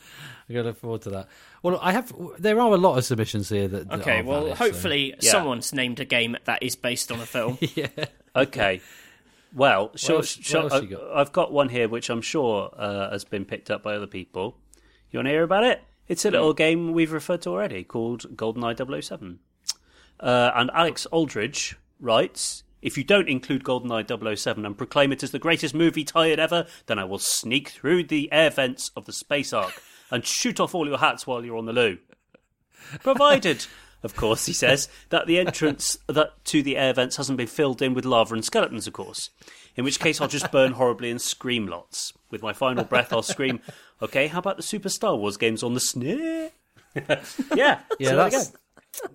[0.49, 1.29] I'm going to look forward to that.
[1.63, 2.13] Well, I have.
[2.39, 3.89] There are a lot of submissions here that.
[3.89, 5.31] that Okay, well, valid, so- hopefully Yeah.
[5.33, 7.59] someone's named a game that is based on a film.
[7.75, 7.89] Yeah.
[8.37, 8.81] Okay.
[9.57, 11.21] Well, sure, else- sure, I?
[11.21, 14.59] I've got one here which I'm sure uh, has been picked up by other people.
[15.11, 15.83] You want to hear about it?
[16.09, 19.39] It's a little game we've referred to already called GoldenEye 007.
[20.21, 25.31] Uh, and Alex Aldridge writes If you don't include GoldenEye 007 and proclaim it as
[25.31, 29.13] the greatest movie tired ever, then I will sneak through the air vents of the
[29.13, 31.99] Space Ark and shoot off all your hats while you're on the loo.
[33.03, 33.67] Provided,
[34.03, 37.83] of course, he says, that the entrance that to the air vents hasn't been filled
[37.83, 39.31] in with lava and skeletons, of course.
[39.77, 42.13] In which case, I'll just burn horribly and scream lots.
[42.31, 43.61] With my final breath, I'll scream,
[44.03, 46.51] "Okay, how about the Super Star Wars games on the SNES?"
[47.55, 48.53] yeah, Yeah, so that's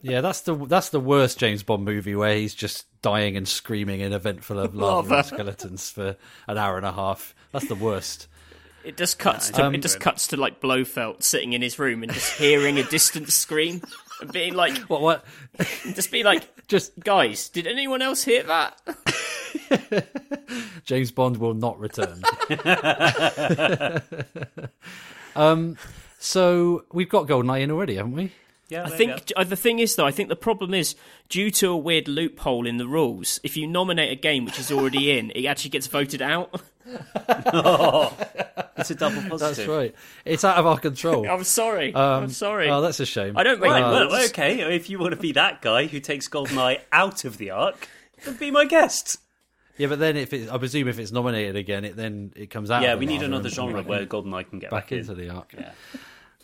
[0.01, 4.01] yeah, that's the that's the worst James Bond movie where he's just dying and screaming
[4.01, 5.15] in a vent full of lava, Lava.
[5.17, 6.15] and skeletons for
[6.47, 7.33] an hour and a half.
[7.51, 8.27] That's the worst.
[8.83, 12.01] It just cuts to Um, it just cuts to like Blofeld sitting in his room
[12.03, 13.81] and just hearing a distant scream
[14.21, 15.01] and being like, What?
[15.01, 15.25] What?
[15.93, 18.77] just be like, Just guys, did anyone else hear that?
[20.85, 22.21] James Bond will not return.
[25.35, 25.77] um.
[26.19, 28.31] So we've got Goldeneye in already, haven't we?
[28.69, 28.97] Yeah, I there go.
[28.97, 30.95] think uh, the thing is though, I think the problem is
[31.29, 33.39] due to a weird loophole in the rules.
[33.43, 36.61] If you nominate a game which is already in, it actually gets voted out.
[38.77, 39.57] it's a double positive.
[39.57, 39.95] That's right.
[40.25, 41.29] It's out of our control.
[41.29, 41.93] I'm sorry.
[41.93, 42.69] Um, I'm sorry.
[42.69, 43.37] Oh, that's a shame.
[43.37, 44.75] I don't make Right, the well, okay.
[44.75, 47.87] If you want to be that guy who takes GoldenEye out of the Ark,
[48.25, 49.17] then be my guest.
[49.77, 52.69] Yeah, but then if it, I presume if it's nominated again, it then it comes
[52.69, 52.83] out.
[52.83, 54.99] Yeah, of we need another and genre where GoldenEye can get back back, in.
[54.99, 55.53] into the Ark.
[55.57, 55.71] Yeah.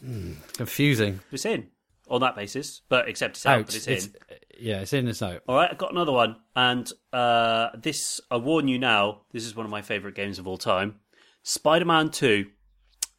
[0.04, 1.20] Hmm, confusing.
[1.32, 1.68] It's in
[2.10, 3.66] on that basis, but except it's out, Out.
[3.66, 4.16] but it's in.
[4.60, 5.08] Yeah, it's in.
[5.08, 5.44] It's out.
[5.48, 9.22] All right, I've got another one, and uh, this I warn you now.
[9.32, 11.00] This is one of my favourite games of all time,
[11.44, 12.48] Spider-Man Two.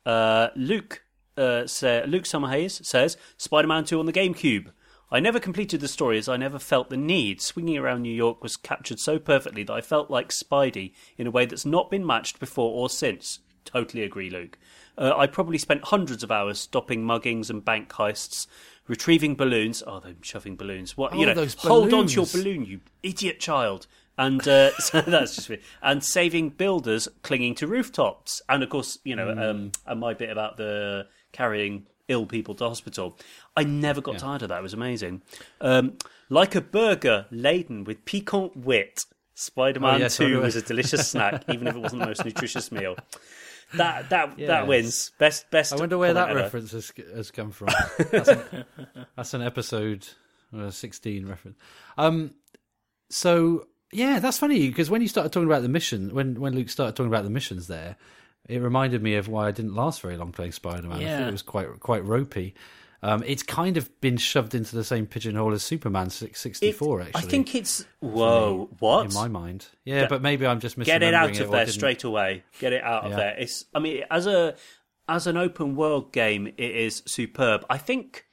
[0.04, 1.02] Uh, Luke
[1.36, 4.72] uh, say, Luke Summerhays says Spider-Man Two on the GameCube.
[5.10, 7.40] I never completed the story as I never felt the need.
[7.40, 11.30] Swinging around New York was captured so perfectly that I felt like Spidey in a
[11.30, 13.38] way that's not been matched before or since.
[13.64, 14.58] Totally agree, Luke.
[14.98, 18.46] Uh, I probably spent hundreds of hours stopping muggings and bank heists,
[18.88, 19.82] retrieving balloons.
[19.86, 20.96] Oh, they're shoving balloons.
[20.96, 21.34] What you Oh, know?
[21.34, 23.86] those Hold on to your balloon, you idiot child.
[24.16, 25.62] And uh, so that's just weird.
[25.80, 30.30] And saving builders clinging to rooftops, and of course, you know, um, and my bit
[30.30, 33.16] about the carrying ill people to hospital.
[33.56, 34.58] I never got tired of that.
[34.58, 35.22] It was amazing.
[35.60, 35.98] Um,
[36.30, 39.04] like a burger laden with piquant wit.
[39.34, 40.40] Spider-Man Oh, yes, Two know.
[40.40, 42.96] was a delicious snack, even if it wasn't the most nutritious meal.
[43.74, 44.48] That that Yes.
[44.48, 45.10] that wins.
[45.18, 45.72] Best best.
[45.72, 46.38] I wonder where that ever.
[46.40, 47.68] reference has, has come from.
[48.10, 48.64] That's an,
[49.16, 50.06] that's an episode
[50.56, 51.58] uh, 16 reference.
[51.98, 52.34] Um,
[53.10, 56.68] so yeah, that's funny because when you started talking about the mission, when when Luke
[56.70, 57.96] started talking about the missions there,
[58.48, 60.98] it reminded me of why I didn't last very long playing Spider Man.
[60.98, 61.18] I Yeah.
[61.18, 62.54] thought it was quite quite ropey.
[63.00, 67.06] Um, it's kind of been shoved into the same pigeonhole as Superman six- 64, It-
[67.08, 67.22] actually.
[67.22, 68.68] I think it's whoa.
[68.80, 69.66] What in my mind.
[69.84, 72.42] Yeah, Get- but maybe I'm just get it out of or there straight away.
[72.58, 73.36] Get it out of there.
[73.38, 73.66] It's.
[73.74, 74.56] I mean, as a
[75.08, 77.64] as an open world game, it is superb.
[77.70, 78.24] I think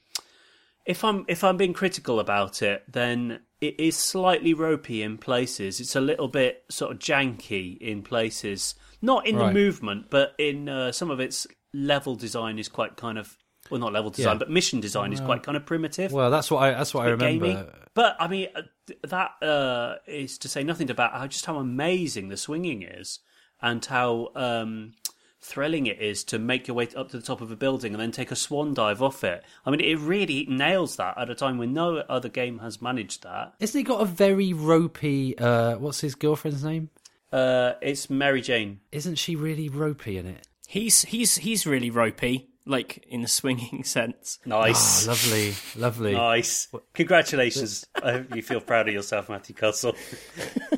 [0.86, 5.80] if I'm if I'm being critical about it, then it is slightly ropey in places.
[5.80, 8.76] It's a little bit sort of janky in places.
[9.02, 13.18] Not in the movement, but in uh, some of its level design is quite kind
[13.20, 13.38] of
[13.70, 14.40] well, not level design, Yeah.
[14.40, 17.10] but mission design is quite kind of primitive Well, that's what I that's what I
[17.10, 17.46] remember.
[17.48, 17.64] gamey.
[17.94, 21.58] But I mean, uh, th- that uh, is to say nothing about how just how
[21.58, 23.20] amazing the swinging is,
[23.62, 24.94] and how um,
[25.42, 28.02] thrilling it is to make your way up to the top of a building and
[28.02, 29.44] then take a swan dive off it.
[29.66, 33.24] I mean, it really nails that at a time when no other game has managed
[33.24, 33.54] that.
[33.60, 35.38] Isn't he got a very ropey?
[35.38, 36.90] Uh, what's his girlfriend's name?
[37.32, 38.80] Uh, it's Mary Jane.
[38.92, 40.48] Isn't she really ropey in it?
[40.68, 44.40] He's he's he's really ropey, like in the swinging sense.
[44.46, 45.06] Nice.
[45.06, 46.14] Oh, lovely, lovely.
[46.14, 46.68] Nice.
[46.94, 47.86] Congratulations.
[48.02, 49.96] I hope you feel proud of yourself, Matthew Castle.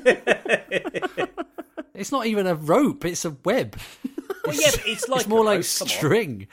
[1.97, 3.75] It's not even a rope; it's a web.
[4.45, 6.47] Well, yeah, but it's like it's more a like rope, string.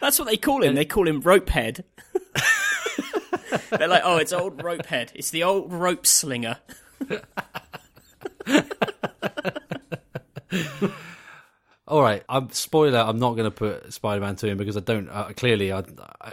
[0.00, 0.74] That's what they call him.
[0.74, 1.84] They call him Ropehead.
[3.70, 5.12] They're like, oh, it's old Ropehead.
[5.14, 6.58] It's the old rope slinger.
[11.86, 12.98] All right, I'm spoiler.
[12.98, 15.06] I'm not going to put Spider-Man two in because I don't.
[15.10, 15.84] Uh, clearly, I,
[16.18, 16.32] I,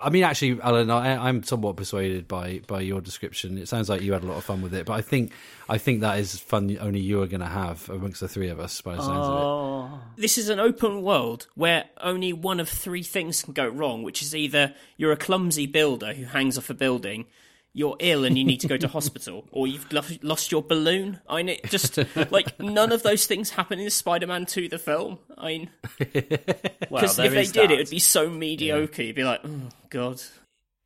[0.00, 3.58] I mean, actually, Alan, I, I'm somewhat persuaded by by your description.
[3.58, 5.32] It sounds like you had a lot of fun with it, but I think
[5.68, 6.78] I think that is fun.
[6.80, 8.80] Only you are going to have amongst the three of us.
[8.80, 10.20] By the sounds of it.
[10.20, 14.22] This is an open world where only one of three things can go wrong, which
[14.22, 17.26] is either you're a clumsy builder who hangs off a building,
[17.74, 19.90] you're ill and you need to go to hospital, or you've
[20.22, 21.20] lost your balloon.
[21.28, 21.98] I mean, just
[22.30, 25.18] like none of those things happen in Spider-Man Two, the film.
[25.36, 27.72] I mean, because there if they did, that.
[27.72, 29.02] it would be so mediocre.
[29.02, 30.22] You'd be like, oh god.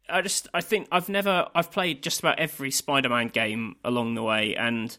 [0.09, 4.23] I just, I think I've never, I've played just about every Spider-Man game along the
[4.23, 4.97] way, and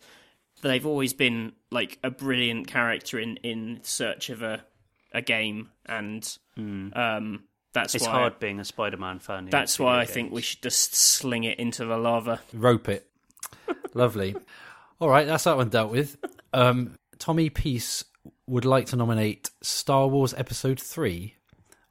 [0.62, 4.66] they've always been like a brilliant character in in search of a
[5.14, 7.44] a game, and um,
[7.78, 9.46] that's It's why hard being a Spider-Man fan.
[9.52, 12.40] that's why I video think we should just sling it into the lava.
[12.54, 13.08] Rope it.
[13.94, 14.36] Lovely.
[15.00, 16.18] All right, that's that one dealt with.
[16.54, 18.04] Um, Tommy Peace
[18.48, 21.36] would like to nominate Star Wars Episode 3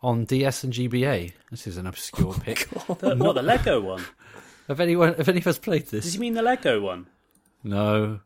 [0.03, 1.33] on DS and GBA.
[1.51, 2.69] This is an obscure pick.
[2.99, 4.05] The, what the Lego one?
[4.69, 5.91] Have anyone have any of us played this?
[5.91, 6.15] Does this?
[6.15, 7.07] he mean the Lego one?
[7.63, 8.21] No.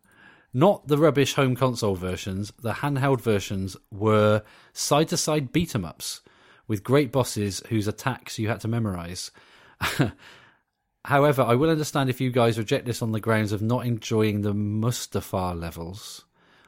[0.54, 2.52] Not the rubbish home console versions.
[2.62, 4.42] The handheld versions were
[4.72, 6.22] side to side beat 'em ups
[6.70, 9.32] with great bosses whose attacks you had to memorize.
[11.04, 14.42] However, I will understand if you guys reject this on the grounds of not enjoying
[14.42, 16.24] the Mustafar levels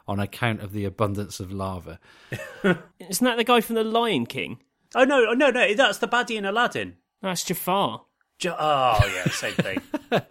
[0.08, 2.00] on account of the abundance of lava.
[2.64, 4.58] Isn't that the guy from the Lion King?
[4.96, 5.72] Oh no, no, no!
[5.74, 6.96] That's the baddie in Aladdin.
[7.22, 8.02] That's Jafar.
[8.40, 9.80] Jo- oh yeah, same thing.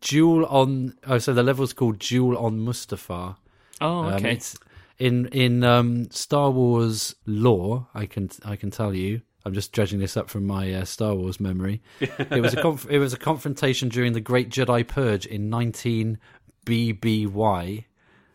[0.00, 3.36] Duel on oh so the level's called Duel on Mustafar.
[3.80, 4.32] Oh, Um, okay.
[4.32, 4.56] it's
[4.98, 7.86] in in um, Star Wars lore.
[7.94, 9.22] I can I can tell you.
[9.44, 11.80] I'm just dredging this up from my uh, Star Wars memory.
[12.00, 16.18] it was a conf- it was a confrontation during the Great Jedi Purge in 19
[16.66, 17.84] BBY.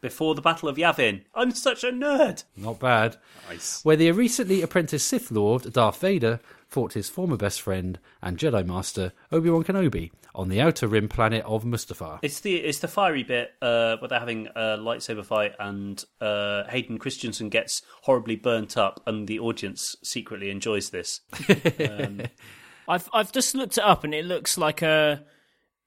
[0.04, 1.22] Before the Battle of Yavin.
[1.34, 2.43] I'm such a nerd.
[2.58, 3.16] Not bad.
[3.47, 3.86] Nice.
[3.86, 8.66] Where the recently apprenticed Sith Lord Darth Vader fought his former best friend and Jedi
[8.66, 12.20] Master Obi Wan Kenobi on the outer rim planet of Mustafar.
[12.22, 16.66] It's the it's the fiery bit uh, where they're having a lightsaber fight, and uh,
[16.66, 21.22] Hayden Christensen gets horribly burnt up, and the audience secretly enjoys this.
[22.89, 25.24] I've I've just looked it up, and it looks like a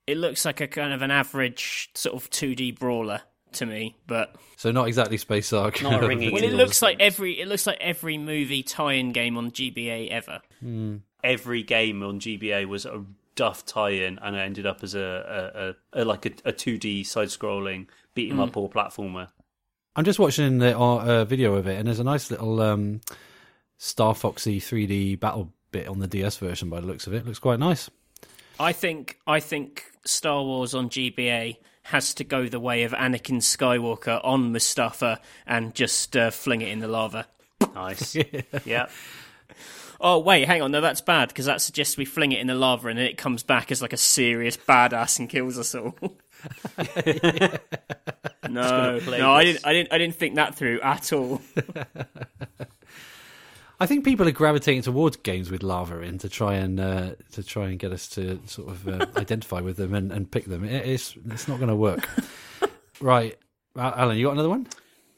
[0.06, 3.20] it looks like a kind of an average sort of 2D brawler
[3.56, 5.82] to me, but So not exactly Space Ark.
[5.82, 9.36] Not a ringing well, it looks like every it looks like every movie tie-in game
[9.36, 10.40] on GBA ever.
[11.24, 13.04] Every game on GBA was a
[13.34, 17.04] Duff tie-in, and it ended up as a, a, a, a like a, a 2D
[17.04, 19.28] side-scrolling beat 'em up or platformer.
[19.94, 23.00] I'm just watching the uh, video of it, and there's a nice little um,
[23.78, 26.70] Star Foxy 3D battle bit on the DS version.
[26.70, 27.90] By the looks of it, looks quite nice.
[28.58, 31.56] I think I think Star Wars on GBA
[31.86, 36.68] has to go the way of Anakin Skywalker on Mustafar and just uh, fling it
[36.68, 37.26] in the lava.
[37.74, 38.16] Nice.
[38.64, 38.88] yeah.
[40.00, 42.54] Oh wait, hang on, no, that's bad because that suggests we fling it in the
[42.54, 45.96] lava and then it comes back as like a serious badass and kills us all.
[48.48, 51.40] no, no, I didn't, I didn't, I didn't think that through at all.
[53.78, 57.42] I think people are gravitating towards games with lava in to try and uh, to
[57.42, 60.64] try and get us to sort of uh, identify with them and, and pick them.
[60.64, 62.08] It, it's it's not going to work.
[63.00, 63.36] right,
[63.76, 64.66] Alan, you got another one?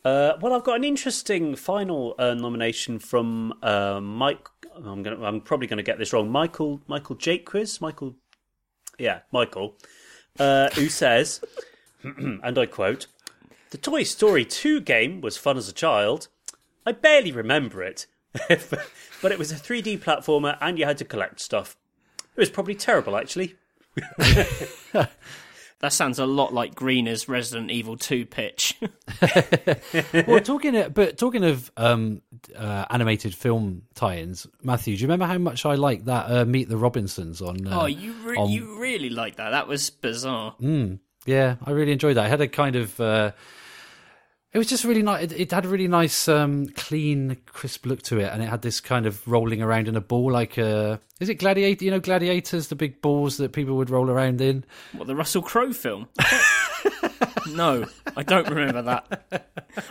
[0.05, 4.49] Uh, well, I've got an interesting final uh, nomination from uh, Mike.
[4.75, 5.23] I'm gonna.
[5.23, 6.31] I'm probably going to get this wrong.
[6.31, 6.81] Michael.
[6.87, 7.81] Michael Jaquez.
[7.81, 8.17] Michael.
[8.99, 9.77] Yeah, Michael.
[10.39, 11.43] Uh, who says,
[12.03, 13.07] and I quote:
[13.71, 16.29] "The Toy Story 2 game was fun as a child.
[16.87, 18.07] I barely remember it,
[19.23, 21.77] but it was a 3D platformer, and you had to collect stuff.
[22.37, 23.57] It was probably terrible, actually.
[25.81, 28.77] That sounds a lot like Greener's Resident Evil 2 pitch.
[30.27, 32.21] well, talking of, but talking of um,
[32.57, 36.69] uh, animated film tie-ins, Matthew, do you remember how much I like that uh, Meet
[36.69, 37.65] the Robinsons on?
[37.65, 39.51] Uh, oh, you re- on- you really liked that?
[39.51, 40.57] That was bizarre.
[41.27, 42.25] Yeah, I really enjoyed that.
[42.25, 43.01] I had a kind of.
[44.53, 45.25] It was just really nice.
[45.25, 48.63] It, it had a really nice, um, clean, crisp look to it, and it had
[48.63, 51.85] this kind of rolling around in a ball, like uh, is it Gladiator?
[51.85, 54.65] You know, Gladiators, the big balls that people would roll around in.
[54.93, 56.09] What the Russell Crowe film?
[57.51, 57.87] no,
[58.17, 59.45] I don't remember that.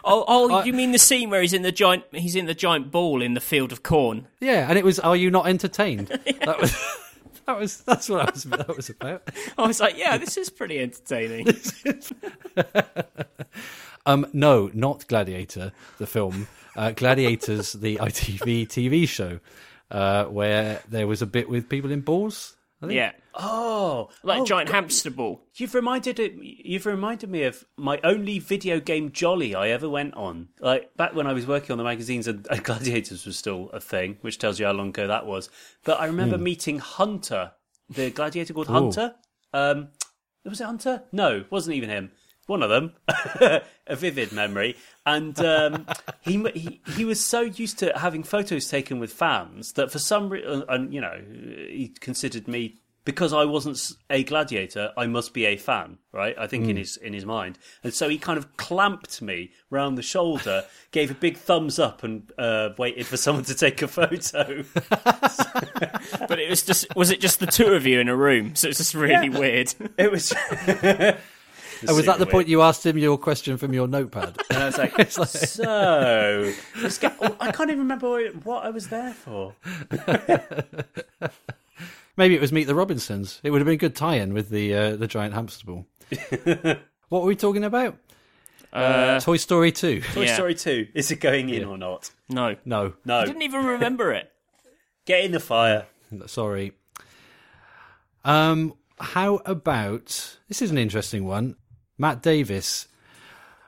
[0.03, 2.05] Oh, oh, you mean the scene where he's in the giant?
[2.12, 4.28] He's in the giant ball in the field of corn.
[4.39, 4.99] Yeah, and it was.
[4.99, 6.10] Are you not entertained?
[6.45, 6.76] That was.
[7.45, 7.78] That was.
[7.82, 8.43] That's what I was.
[8.43, 9.30] That was about.
[9.58, 11.47] I was like, yeah, this is pretty entertaining.
[14.08, 16.47] Um, no, not Gladiator, the film.
[16.76, 19.39] Uh, Gladiators, the ITV TV show,
[19.91, 22.55] uh, where there was a bit with people in balls.
[22.82, 22.95] I think.
[22.95, 25.43] yeah, Oh, like oh, giant hamster ball.
[25.55, 26.34] You've reminded it.
[26.41, 30.49] You've reminded me of my only video game jolly I ever went on.
[30.60, 33.80] Like back when I was working on the magazines and, and Gladiators was still a
[33.80, 35.49] thing, which tells you how long ago that was.
[35.84, 37.51] But I remember meeting Hunter,
[37.89, 39.14] the gladiator called Hunter.
[39.53, 39.89] Um,
[40.43, 41.03] was it Hunter?
[41.12, 42.12] No, wasn't even him.
[42.48, 42.93] One of them,
[43.88, 44.76] a vivid memory,
[45.06, 45.86] and um,
[46.22, 50.30] he, he he was so used to having photos taken with fans that for some
[50.30, 53.80] reason, and you know, he considered me because I wasn't
[54.10, 56.36] a gladiator, I must be a fan, right?
[56.38, 56.72] I think Hmm.
[56.72, 60.64] in his in his mind, and so he kind of clamped me round the shoulder,
[60.91, 64.64] gave a big thumbs up, and uh, waited for someone to take a photo.
[66.30, 68.56] But it was just was it just the two of you in a room?
[68.56, 69.74] So it's just really weird.
[69.98, 70.34] It was.
[71.88, 74.38] Oh, was that the point you asked him your question from your notepad?
[74.50, 78.70] And I was like, so let's get, oh, I can't even remember what- what I
[78.70, 79.54] was there for.
[82.18, 83.40] Maybe it was Meet the Robinsons.
[83.44, 85.86] It would have been a good tie-in with the uh, the giant hamster ball.
[87.10, 87.98] what were we talking about?
[88.74, 90.02] Uh, Toy Story Two.
[90.02, 90.34] Toy Yeah.
[90.34, 90.88] Story Two.
[90.96, 92.10] Is it going in or not?
[92.30, 93.20] no, No, No.
[93.20, 94.32] I didn't even remember it.
[95.06, 95.86] Get in the fire.
[96.26, 96.74] sorry.
[98.26, 100.62] Um, how about this?
[100.64, 101.56] Is an interesting one.
[101.98, 102.88] Matt Davis.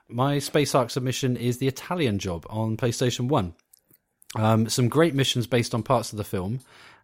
[0.07, 3.53] My Space Ark submission is the Italian Job on PlayStation One.
[4.35, 6.59] Um, some great missions based on parts of the film,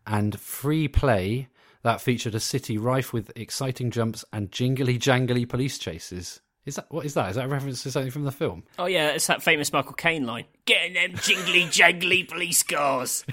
[0.05, 1.47] and free play
[1.81, 6.41] that featured a city rife with exciting jumps and jingly jangly police chases.
[6.65, 7.29] Is that what is that?
[7.29, 8.63] Is that a reference to something from the film?
[8.79, 10.45] Oh yeah, it's that famous Michael Caine line.
[10.65, 13.23] Getting them jingly jangly police cars.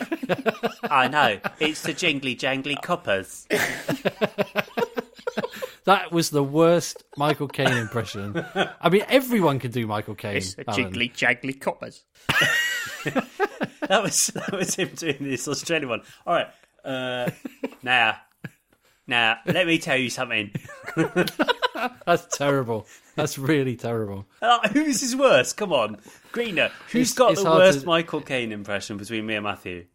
[0.82, 1.40] I know.
[1.58, 3.46] It's the jingly jangly coppers.
[5.84, 8.44] That was the worst Michael Caine impression.
[8.80, 10.36] I mean, everyone can do Michael Caine.
[10.36, 10.82] It's the Alan.
[10.92, 12.04] jingly jangly coppers.
[13.88, 16.02] That was that was him doing this Australian one.
[16.26, 16.46] All right.
[16.84, 17.30] Uh,
[17.82, 18.16] now,
[19.08, 20.52] now, let me tell you something.
[22.06, 22.86] That's terrible.
[23.16, 24.26] That's really terrible.
[24.40, 25.52] Uh, whose is worse?
[25.52, 25.98] Come on,
[26.30, 26.70] Greener.
[26.92, 29.86] Who's It's- got it's the hard worst to- Michael Caine impression between me and Matthew?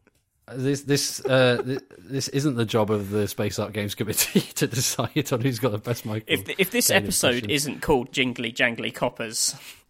[0.50, 5.34] This this uh, this isn't the job of the Space Ark Games Committee to decide
[5.34, 6.26] on who's got the best Michael.
[6.26, 7.50] If if this episode impression.
[7.50, 9.56] isn't called jingly jangly coppers,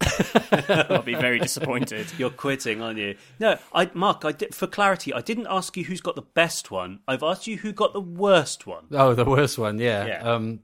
[0.90, 2.08] I'll be very disappointed.
[2.18, 3.14] You're quitting, aren't you?
[3.38, 4.24] No, I, Mark.
[4.24, 7.00] I did, for clarity, I didn't ask you who's got the best one.
[7.06, 8.86] I've asked you who got the worst one.
[8.90, 10.06] oh, the worst one, yeah.
[10.06, 10.22] Yeah.
[10.32, 10.58] Um,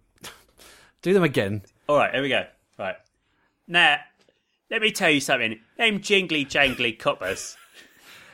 [1.03, 1.63] do them again.
[1.89, 2.47] All right, here we go.
[2.81, 2.97] Right.
[3.69, 3.99] Now,
[4.73, 5.61] let me tell you something.
[5.79, 7.57] Name jingly jangly coppers.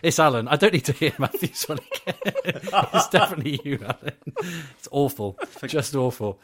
[0.02, 0.48] It's Alan.
[0.48, 2.14] I don't need to hear Matthew's one again.
[2.94, 4.14] it's definitely you, Alan.
[4.78, 6.40] It's awful, just awful.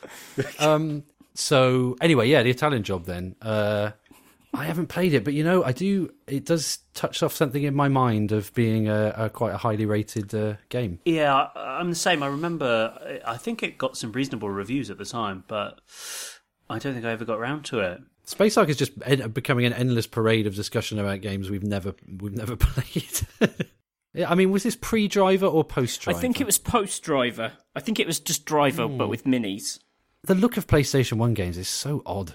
[0.58, 1.04] Um,
[1.34, 3.04] so anyway, yeah, the Italian job.
[3.04, 3.92] Then uh,
[4.54, 6.12] I haven't played it, but you know, I do.
[6.26, 9.86] It does touch off something in my mind of being a, a quite a highly
[9.86, 10.98] rated uh, game.
[11.04, 12.22] Yeah, I'm the same.
[12.22, 13.20] I remember.
[13.26, 15.80] I think it got some reasonable reviews at the time, but
[16.68, 18.00] I don't think I ever got round to it.
[18.26, 21.94] Space Ark is just en- becoming an endless parade of discussion about games we've never
[22.20, 23.20] we've never played.
[24.26, 26.18] I mean, was this pre-driver or post-driver?
[26.18, 27.52] I think it was post driver.
[27.74, 28.96] I think it was just driver, Hmm.
[28.98, 29.78] but with minis.
[30.24, 32.34] the look of PlayStation One games is so odd.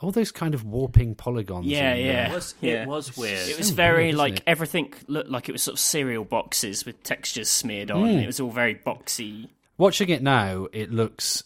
[0.00, 1.66] All those kind of warping polygons.
[1.66, 2.30] Yeah, uh, yeah.
[2.30, 2.82] It was, Yeah.
[2.82, 3.48] it was weird.
[3.48, 4.42] It was So very weird, like it?
[4.46, 8.06] everything looked like it was sort of cereal boxes with textures smeared on.
[8.08, 9.48] It was all very boxy.
[9.76, 11.42] Watching it now, it looks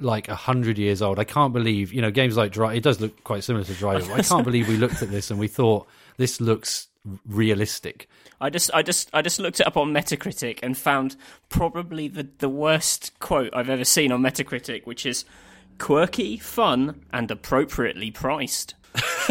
[0.00, 1.18] like a hundred years old.
[1.18, 2.76] I can't believe you know games like Drive.
[2.76, 4.12] It does look quite similar to Driver.
[4.12, 5.86] I can't believe we looked at this and we thought
[6.16, 6.88] this looks
[7.26, 8.08] realistic.
[8.40, 11.16] I just, I just, I just looked it up on Metacritic and found
[11.48, 15.24] probably the the worst quote I've ever seen on Metacritic, which is
[15.78, 18.74] quirky, fun, and appropriately priced.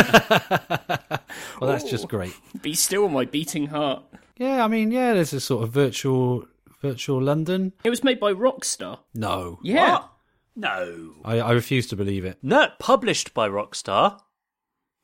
[1.59, 2.33] Well, that's just great.
[2.61, 4.03] Be still my beating heart.
[4.37, 6.45] Yeah, I mean, yeah, there's a sort of virtual
[6.81, 7.73] virtual London.
[7.83, 8.99] It was made by Rockstar.
[9.13, 9.91] No, Yeah.
[9.93, 10.09] What?
[10.55, 11.15] No.
[11.23, 12.37] I, I refuse to believe it.
[12.41, 14.19] No, published by Rockstar.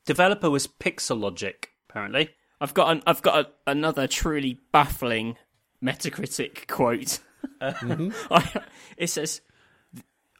[0.06, 2.30] Developer was Pixelogic, apparently.
[2.60, 5.36] I've got an, I've got a, another truly baffling
[5.82, 7.20] Metacritic quote.
[7.60, 8.10] Mm-hmm.
[8.30, 8.62] I,
[8.96, 9.40] it says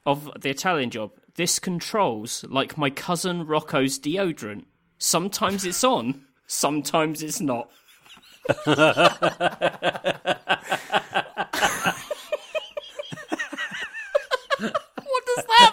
[0.06, 1.12] of the Italian job.
[1.34, 4.64] This controls like my cousin Rocco's deodorant.
[4.98, 7.70] Sometimes it's on, sometimes it's not.
[8.64, 8.78] what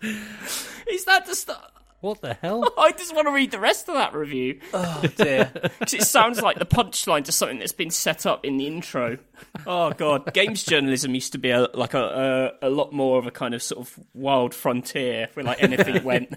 [0.89, 1.71] Is that the just?
[2.01, 2.71] What the hell?
[2.77, 4.59] I just want to read the rest of that review.
[4.73, 5.51] Oh dear.
[5.79, 9.17] 'Cause it sounds like the punchline to something that's been set up in the intro.
[9.65, 13.25] Oh god, games journalism used to be a, like a, a a lot more of
[13.25, 16.29] a kind of sort of wild frontier where like anything went.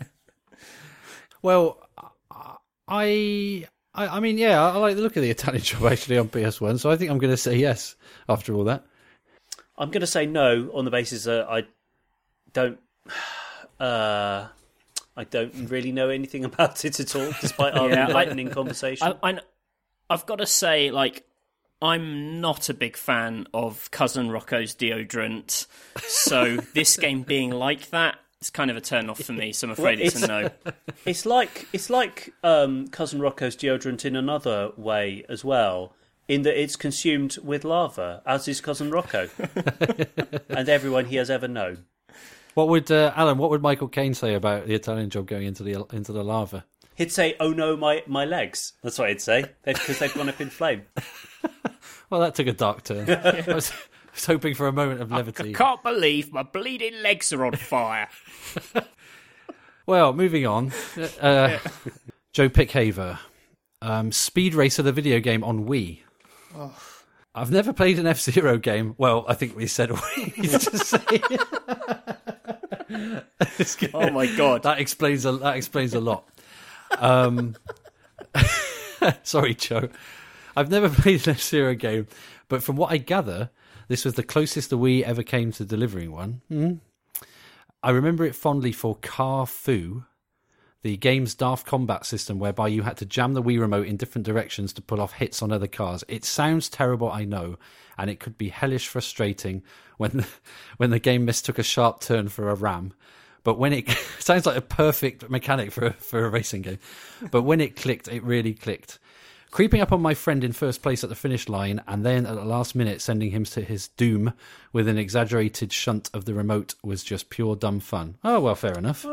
[1.43, 1.79] Well,
[2.89, 3.67] I,
[3.99, 6.29] I, I mean, yeah, I, I like the look of the Italian job actually on
[6.29, 7.97] PS One, so I think I'm going to say yes
[8.29, 8.85] after all that.
[9.77, 11.65] I'm going to say no on the basis that I
[12.53, 12.79] don't.
[13.81, 14.49] Uh,
[15.17, 19.15] I don't really know anything about it at all, despite our Yeah, I- enlightening conversation.
[19.23, 19.39] I, I
[20.11, 21.25] I've got to say like.
[21.81, 25.69] I'm not a big fan of Cousin Rocco's deodorant,
[26.01, 29.67] so this game being like that, It's kind of a turn off for me, so
[29.67, 30.51] I'm afraid Well, it's, a no.
[31.05, 35.93] It's like it's like um, cousin Rocco's deodorant in another way as well,
[36.29, 39.29] in that it's consumed with lava, as is cousin Rocco,
[40.49, 41.85] and everyone he has ever known.
[42.55, 43.39] What would uh, Alan?
[43.39, 46.65] What would Michael Caine say about the Italian job going into the into the lava?
[46.95, 50.41] He'd say, "Oh no, my my legs." That's what he'd say because they've gone up
[50.41, 50.83] in flame.
[52.11, 53.09] Well, that took a dark turn.
[53.11, 53.61] I,
[54.19, 55.53] was, I was hoping for a moment of I levity.
[55.53, 58.09] can't believe my bleeding legs are on fire.
[59.87, 60.71] Well, moving on.
[61.19, 61.59] Uh,
[62.35, 63.19] Joe Pickhaver,
[63.81, 66.01] um, Speed Racer, the video game on Wii.
[67.35, 68.95] I've never played an F Zero game.
[68.99, 70.79] Well, I think we said Wii to
[73.79, 73.89] say.
[73.95, 74.65] Oh my god.
[74.65, 76.29] That explains a that explains a lot.
[76.99, 77.57] Um,
[79.23, 79.89] sorry, Joe.
[80.55, 82.09] I've never played an F Zero game,
[82.49, 83.49] but from what I gather,
[83.89, 86.43] this was the closest the Wii ever came to delivering one.
[86.49, 86.75] Hmm.
[87.83, 90.05] I remember it fondly for Car Fu,
[90.83, 94.27] the game's daft combat system whereby you had to jam the Wii remote in different
[94.27, 96.05] directions to pull off hits on other cars.
[96.09, 97.59] It sounds terrible, I know,
[97.97, 99.63] and it could be hellish frustrating
[99.97, 100.25] when
[100.77, 102.93] when the game mistook a sharp turn for a ram.
[103.43, 106.79] But when it sounds like a perfect mechanic for for a racing game,
[107.31, 108.99] but when it clicked, it really clicked.
[109.51, 112.35] Creeping up on my friend in first place at the finish line, and then at
[112.35, 114.35] the last minute sending him to his doom
[114.73, 118.17] with an exaggerated shunt of the remote was just pure dumb fun.
[118.23, 119.05] Oh well, fair enough.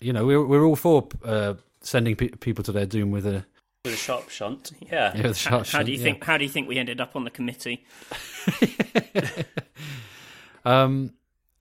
[0.00, 3.44] You know, we're we're all for uh, sending pe- people to their doom with a,
[3.84, 5.12] With a sharp shunt, yeah.
[5.14, 6.04] yeah, with a How, sharp how shunt, do you yeah.
[6.04, 6.24] think?
[6.24, 7.84] How do you think we ended up on the committee?
[10.64, 11.12] Um,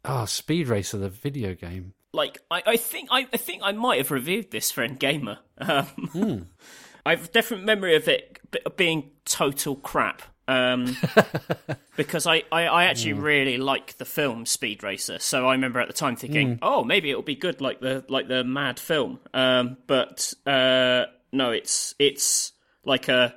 [0.05, 1.93] oh, Speed Racer, the video game.
[2.14, 5.39] Like, I, I think I, I think I might have reviewed this for Gamer.
[5.57, 5.88] Um,
[7.06, 8.39] I have a different memory of it
[8.78, 10.22] being total crap.
[10.45, 10.97] Um,
[11.95, 15.88] because I, I, I actually really like the film Speed Racer, so I remember at
[15.88, 19.20] the time thinking, oh, maybe it'll be good like the like the Mad film.
[19.34, 22.51] Um, but uh, no, it's it's
[22.84, 23.34] like a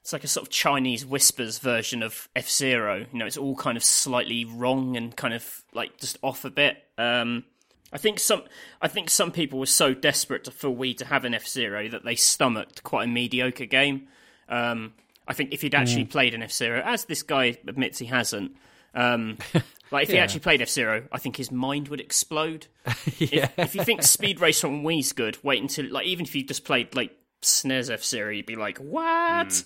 [0.00, 3.06] it's like a sort of Chinese whispers version of F Zero.
[3.12, 6.50] You know, it's all kind of slightly wrong and kind of like just off a
[6.50, 6.76] bit.
[6.98, 7.44] Um,
[7.92, 8.42] I think some
[8.82, 11.88] I think some people were so desperate to, for Wii to have an F Zero
[11.88, 14.08] that they stomached quite a mediocre game.
[14.48, 14.94] Um,
[15.28, 18.56] I think if he'd actually played an F Zero, as this guy admits he hasn't,
[18.94, 19.38] um,
[19.90, 22.66] like if he actually played F Zero, I think his mind would explode.
[22.86, 26.44] if, if you think Speed Racer on Wii's good, wait until like even if you
[26.44, 29.64] just played like SNES F Zero, you'd be like, what?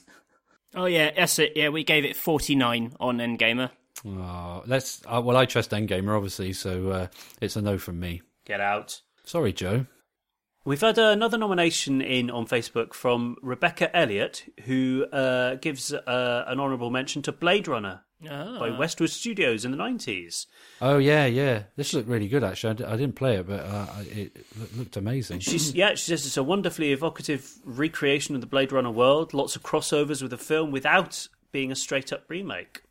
[0.75, 1.53] Oh yeah, that's it.
[1.57, 3.71] Yeah, we gave it forty nine on Endgamer.
[4.07, 5.03] Oh, let's.
[5.07, 7.07] Uh, well, I trust Endgamer, obviously, so uh,
[7.41, 8.23] it's a no from me.
[8.45, 9.01] Get out.
[9.25, 9.87] Sorry, Joe.
[10.65, 16.61] We've had another nomination in on Facebook from Rebecca Elliott, who uh, gives uh, an
[16.61, 20.47] honourable mention to Blade Runner by Westwood Studios in the 90s.
[20.81, 21.65] Oh yeah, yeah.
[21.77, 22.85] This looked really good actually.
[22.85, 24.37] I, didn't play it, but uh, it
[24.77, 25.41] looked amazing.
[25.41, 29.57] She's, yeah, she says it's a wonderfully evocative recreation of the Blade Runner world, lots
[29.57, 32.83] of crossovers with the film without being a straight up remake.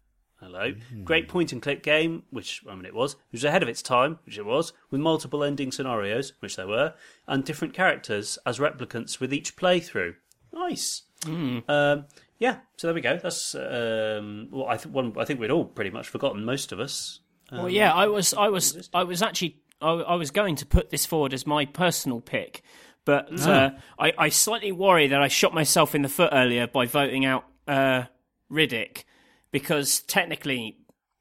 [0.42, 0.74] Hello.
[1.04, 3.14] Great point and click game, which, I mean, it was.
[3.14, 6.68] It was ahead of its time, which it was, with multiple ending scenarios, which there
[6.68, 6.94] were,
[7.28, 10.16] and different characters as replicants with each playthrough.
[10.54, 11.04] Nice.
[11.28, 12.06] Um,
[12.38, 13.18] yeah, so there we go.
[13.22, 16.80] That's um, well, I, th- one, I think we'd all pretty much forgotten, most of
[16.80, 17.20] us.
[17.52, 20.90] Well, yeah, I was, I was, I was actually, I, I was going to put
[20.90, 22.62] this forward as my personal pick,
[23.04, 26.86] but uh, I, I slightly worry that I shot myself in the foot earlier by
[26.86, 28.04] voting out uh,
[28.52, 29.04] Riddick,
[29.52, 30.78] because technically,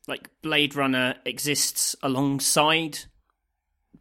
[0.07, 2.99] like Blade Runner exists alongside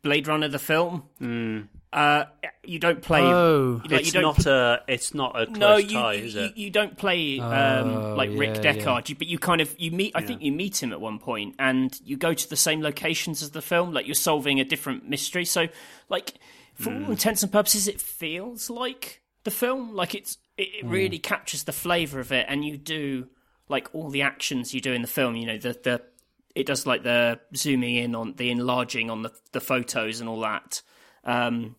[0.02, 1.70] Blade Runner the film.
[1.94, 2.26] Uh,
[2.64, 3.22] you don't play.
[3.22, 3.82] Oh.
[3.90, 6.36] like, it's you don't not a it's not a close no, you, tie, you, is
[6.36, 6.58] it?
[6.58, 9.92] you don't play um, Oh, like Rick yeah, Deckard, you, but you kind of you
[9.92, 10.12] meet.
[10.14, 13.42] I think you meet him at one point, and you go to the same locations
[13.42, 13.94] as the film.
[13.94, 15.46] Like you're solving a different mystery.
[15.46, 15.68] So,
[16.10, 16.34] like
[16.76, 17.06] for Hmm.
[17.06, 19.96] all intents and purposes, it feels like the film.
[19.96, 23.28] Like it's it, it really captures the flavor of it, and you do
[23.70, 25.36] like all the actions you do in the film.
[25.36, 26.02] You know the the
[26.56, 30.40] it does like the zooming in on the enlarging on the the photos and all
[30.42, 30.82] that.
[31.24, 31.76] Um,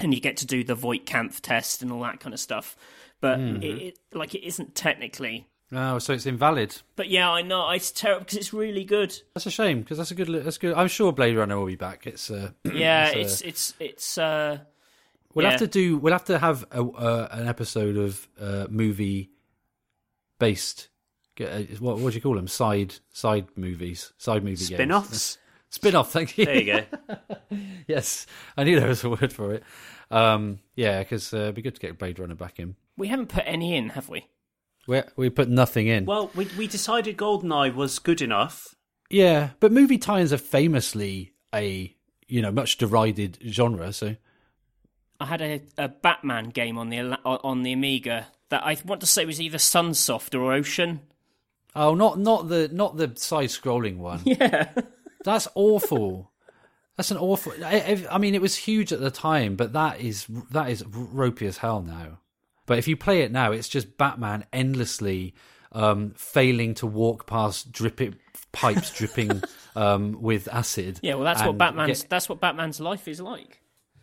[0.00, 2.76] and you get to do the Voight Kampff test and all that kind of stuff.
[3.20, 3.62] But Mm-hmm.
[3.62, 5.46] it, it, like it isn't technically.
[5.72, 6.76] Oh, so it's invalid.
[6.96, 9.18] But yeah, I know it's terrible because it's really good.
[9.34, 10.28] That's a shame because that's a good.
[10.44, 10.74] That's good.
[10.74, 12.06] I'm sure Blade Runner will be back.
[12.06, 12.30] It's.
[12.30, 14.18] Uh, Yeah, It's, it's it's it's.
[14.18, 14.58] uh
[15.34, 15.50] we'll yeah.
[15.52, 15.96] have to do.
[15.98, 19.30] We'll have to have a, uh, an episode of uh, movie
[20.38, 20.88] based.
[21.40, 22.48] Uh, What what do you call them?
[22.48, 24.12] Side side movies.
[24.18, 24.56] Side movie.
[24.56, 25.38] Spin offs?
[25.70, 26.12] Spin off.
[26.12, 26.46] Thank you.
[26.46, 27.16] There you go.
[27.86, 28.26] yes,
[28.56, 29.62] I knew there was a word for it.
[30.10, 32.76] Um, yeah, because uh, it'd be good to get Blade Runner back in.
[32.96, 34.26] We haven't put any in, have we?
[34.86, 36.06] We we put nothing in.
[36.06, 38.74] Well, we we decided Goldeneye was good enough.
[39.10, 41.94] Yeah, but movie tie-ins are famously a
[42.28, 43.92] you know much derided genre.
[43.92, 44.16] So
[45.20, 49.06] I had a, a Batman game on the on the Amiga that I want to
[49.06, 51.00] say was either Sunsoft or Ocean.
[51.76, 54.22] Oh, not not the not the side scrolling one.
[54.24, 54.72] Yeah.
[55.24, 56.30] That's awful.
[56.96, 57.52] That's an awful.
[57.64, 61.46] I, I mean, it was huge at the time, but that is that is ropey
[61.46, 62.18] as hell now.
[62.64, 65.34] But if you play it now, it's just Batman endlessly
[65.72, 68.16] um, failing to walk past dripping
[68.52, 69.42] pipes dripping
[69.76, 71.00] um, with acid.
[71.02, 73.60] Yeah, well, that's what Batman's get- that's what Batman's life is like.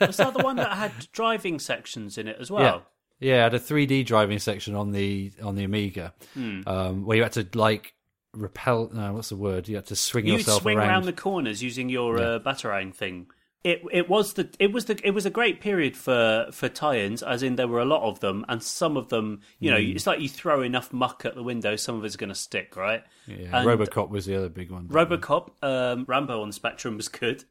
[0.00, 2.62] Was that the one that had driving sections in it as well?
[2.62, 2.80] yeah,
[3.20, 6.60] it had a 3D driving section on the on the Amiga, Hmm.
[6.66, 7.94] um, where you had to like
[8.32, 8.90] repel.
[8.92, 9.68] No, what's the word?
[9.68, 10.88] You had to swing You'd yourself swing around.
[10.88, 13.26] around the corners using your uh, batarang thing.
[13.62, 17.22] It it was the it was the it was a great period for for tie-ins,
[17.22, 19.94] as in there were a lot of them, and some of them, you know, Mm.
[19.94, 22.76] it's like you throw enough muck at the window, some of it's going to stick,
[22.76, 23.02] right?
[23.26, 24.88] Yeah, And RoboCop was the other big one.
[24.88, 27.44] RoboCop, um, Rambo on Spectrum was good.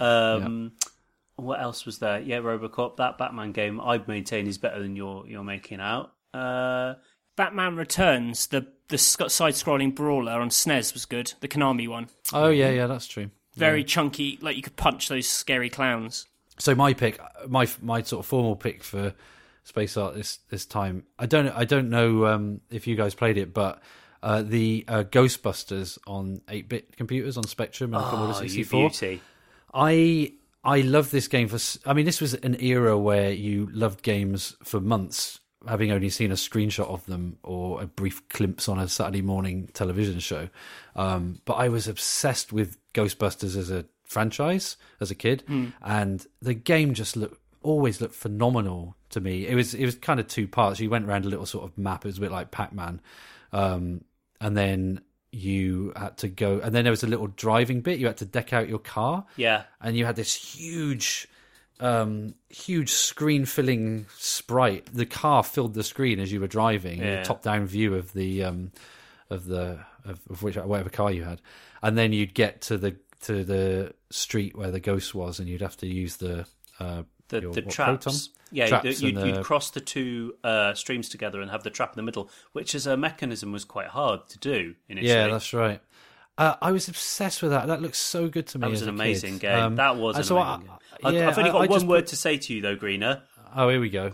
[0.00, 0.72] Um,
[1.36, 2.20] What else was there?
[2.20, 2.96] Yeah, RoboCop.
[2.96, 6.12] That Batman game, I maintain, is better than you're you're making out.
[6.32, 6.94] Uh,
[7.36, 11.32] Batman Returns, the the side scrolling brawler on SNES was good.
[11.40, 13.30] The Konami one, Oh yeah, yeah, that's true.
[13.56, 16.26] very chunky, like you could punch those scary clowns.
[16.58, 17.18] So my pick,
[17.48, 19.14] my my sort of formal pick for
[19.64, 21.04] Space Ark this this time.
[21.18, 23.82] I don't I don't know um, if you guys played it, but
[24.22, 28.66] uh, the uh, Ghostbusters on eight bit computers on Spectrum and Commodore oh, sixty you
[28.66, 29.20] beauty.
[29.72, 30.32] I
[30.64, 31.58] I love this game for.
[31.88, 36.30] I mean, this was an era where you loved games for months, having only seen
[36.30, 40.48] a screenshot of them or a brief glimpse on a Saturday morning television show.
[40.96, 45.42] Um, but I was obsessed with Ghostbusters as a franchise as a kid,
[45.82, 49.46] and the game just looked always looked phenomenal to me.
[49.46, 50.78] It was it was kind of two parts.
[50.80, 52.04] You went around a little sort of map.
[52.04, 53.00] It was a bit like Pac Man,
[53.52, 54.04] um,
[54.40, 55.00] and then
[55.34, 58.24] you had to go and then there was a little driving bit you had to
[58.24, 59.64] deck out your car Yeah.
[59.80, 61.28] and you had this huge
[61.80, 67.22] um huge screen filling sprite the car filled the screen as you were driving Yeah.
[67.24, 68.70] top down view of the um
[69.30, 71.40] of the of, of which whatever car you had
[71.82, 75.62] and then you'd get to the to the street where the ghost was and you'd
[75.62, 76.46] have to use the
[76.78, 78.04] uh the, your- the what, traps.
[78.04, 78.20] proton?
[78.52, 81.90] Yeah, Traps you'd, and you'd cross the two uh, streams together and have the trap
[81.92, 85.12] in the middle, which as a mechanism was quite hard to do initially.
[85.12, 85.80] yeah that's right
[86.38, 87.68] uh, I was obsessed with that.
[87.68, 88.62] That looks so good to me.
[88.62, 89.00] that was as an a kid.
[89.00, 89.58] amazing game.
[89.58, 90.78] Um, that was an and so I- amazing game.
[91.04, 93.22] I've, yeah, I've only got I one word put- to say to you, though, Greener.
[93.56, 94.12] Oh, here we go.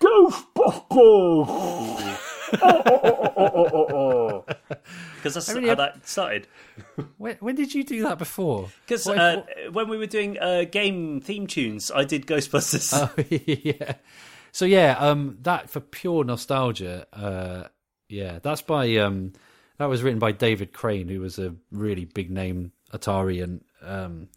[5.22, 6.46] Because that's really how have- that started.
[7.18, 8.68] When, when did you do that before?
[8.84, 9.42] Because What- uh,
[9.72, 12.92] when we were doing uh, game theme tunes, I did Ghostbusters.
[12.92, 13.94] Oh, yeah.
[14.50, 17.68] So yeah, um, that for pure nostalgia, uh,
[18.08, 19.32] yeah, that's by um,
[19.78, 24.28] that was written by David Crane, who was a really big name Atari and um,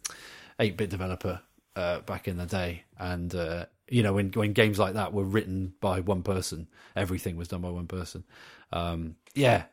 [0.58, 1.40] eight bit developer
[1.74, 5.24] uh, back in the day, and uh, you know when when games like that were
[5.24, 8.24] written by one person, everything was done by one person.
[8.72, 9.64] Um, yeah,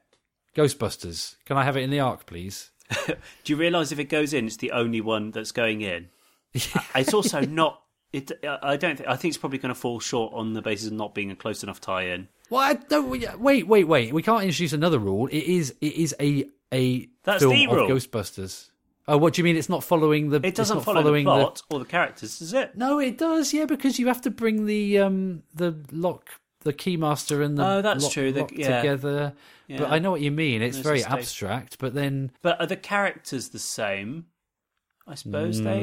[0.56, 1.36] Ghostbusters.
[1.46, 2.72] Can I have it in the ark, please?
[3.08, 6.10] Do you realise if it goes in, it's the only one that's going in?
[6.54, 7.82] it's also not.
[8.12, 8.32] It.
[8.44, 8.98] I don't.
[8.98, 11.32] Think, I think it's probably going to fall short on the basis of not being
[11.32, 12.28] a close enough tie-in.
[12.50, 14.14] Well, I don't, wait, wait, wait.
[14.14, 15.28] We can't introduce another rule.
[15.28, 17.90] It is, it is a a That's film the of.
[17.90, 18.70] Ghostbusters.
[19.08, 19.58] Oh, what do you mean?
[19.58, 20.40] It's not following the.
[20.44, 22.78] It doesn't follow following the plot or the characters, does it?
[22.78, 23.54] No, it does.
[23.54, 26.30] Yeah, because you have to bring the um the lock,
[26.64, 28.32] the keymaster, and the Oh, that's lock, true.
[28.32, 28.78] The- lock yeah.
[28.82, 29.34] together.
[29.70, 30.62] But I know what you mean.
[30.62, 31.78] It's There's very abstract.
[31.80, 34.26] But then But are the characters the same?
[35.08, 35.82] I suppose they.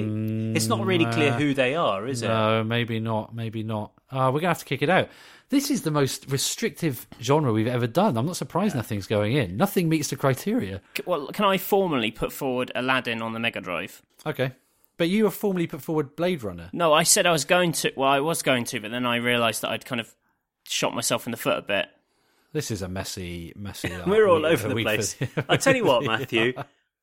[0.55, 2.29] It's not really clear who they are, is it?
[2.29, 3.35] no, maybe not.
[3.35, 3.93] Maybe not.
[4.11, 5.09] Uh, we're gonna have to kick it out.
[5.51, 8.17] This is the most restrictive genre we've ever done.
[8.17, 9.57] I'm not surprised nothing's going in.
[9.57, 10.81] Nothing meets the criteria.
[11.05, 14.01] Well, can I formally put forward Aladdin on the Mega Drive?
[14.25, 14.53] Okay.
[14.97, 16.71] But you have formally put forward Blade Runner.
[16.73, 17.93] No, I said I was going to.
[17.97, 20.15] Well, I was going to, but then I realised that I'd kind of
[20.67, 21.87] shot myself in the foot a bit.
[22.53, 23.93] This is a messy, messy.
[24.07, 25.15] We're all over the place.
[25.15, 26.53] for- I tell you what, Matthew.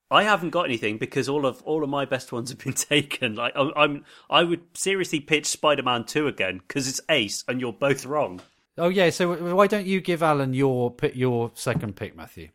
[0.10, 3.36] I haven't got anything because all of all of my best ones have been taken.
[3.36, 7.74] Like I'm, I'm I would seriously pitch Spider-Man Two again because it's Ace and you're
[7.74, 8.40] both wrong.
[8.78, 9.10] oh yeah.
[9.10, 12.50] So why don't you give Alan your pick, your second pick, Matthew?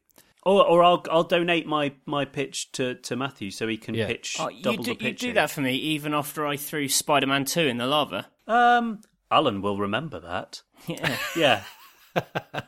[0.44, 4.06] Or, or I'll I'll donate my, my pitch to, to Matthew so he can Yeah.
[4.06, 6.88] pitch Oh, you, double do, the you do that for me even after I threw
[6.88, 8.26] Spider Man 2 in the lava.
[8.48, 10.62] Um, Alan will remember that.
[10.86, 11.16] Yeah.
[11.36, 11.62] Yeah.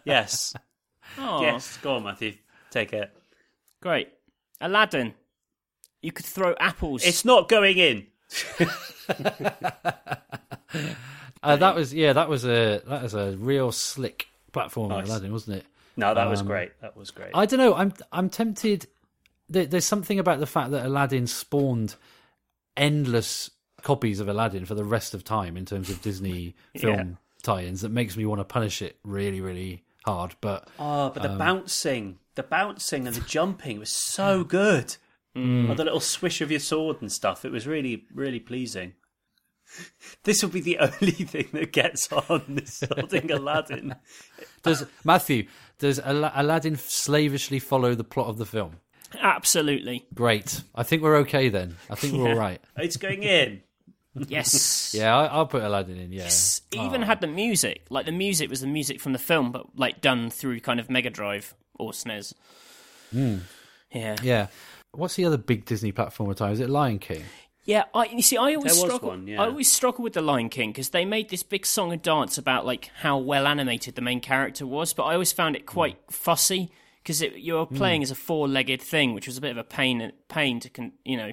[0.05, 0.55] yes.
[1.17, 1.77] Oh, Yes.
[1.77, 2.35] Go on, Matthew.
[2.71, 3.13] Take it.
[3.81, 4.09] great.
[4.61, 5.15] Aladdin.
[6.03, 7.05] You could throw apples.
[7.05, 8.07] It's not going in.
[11.43, 12.15] Uh, that was yeah.
[12.15, 15.07] That was a that was a real slick platform, Nice.
[15.09, 15.67] Aladdin, wasn't it?
[15.95, 16.73] No, that was Um, great.
[16.81, 17.33] That was great.
[17.35, 17.75] I don't know.
[17.75, 18.87] I'm I'm tempted.
[19.51, 21.97] There, there's something about the fact that Aladdin spawned
[22.79, 23.51] endless
[23.83, 27.91] copies of Aladdin for the rest of time in terms of Disney film tie-ins that
[27.91, 30.35] makes me want to punish it really, really hard.
[30.41, 34.97] But Oh, but the Um, bouncing, the bouncing and the jumping was so good.
[35.37, 35.71] Mm.
[35.71, 37.45] Oh, the little swish of your sword and stuff.
[37.45, 38.95] It was really, really pleasing.
[40.25, 43.95] This will be the only thing that gets on this holding Aladdin.
[44.63, 45.47] does Matthew
[45.79, 48.77] does Al- Aladdin slavishly follow the plot of the film?
[49.21, 50.07] Absolutely.
[50.15, 50.63] Great.
[50.75, 51.77] I think we're okay then.
[51.91, 52.61] I think we're all right.
[52.77, 53.63] It's going in.
[54.15, 54.95] Yes.
[54.95, 56.13] Yeah, I, I'll put Aladdin in.
[56.13, 56.27] Yeah.
[56.27, 57.83] It's even had the music.
[57.91, 60.89] Like the music was the music from the film, but like done through kind of
[60.89, 62.33] Mega Drive or SNES.
[63.11, 63.39] Hmm.
[63.93, 64.17] Yeah.
[64.23, 64.47] Yeah.
[64.93, 66.53] What's the other big Disney platformer time?
[66.53, 67.25] Is it Lion King?
[67.65, 68.37] Yeah, I you see.
[68.37, 69.09] I always There was struggle.
[69.09, 69.41] one, yeah.
[69.43, 72.37] I always struggle with the Lion King because they made this big song and dance
[72.39, 75.97] about like how well animated the main character was, but I always found it quite
[76.11, 76.71] fussy
[77.03, 80.13] because you were playing as a four-legged thing, which was a bit of a pain.
[80.29, 81.33] Pain to con- you know.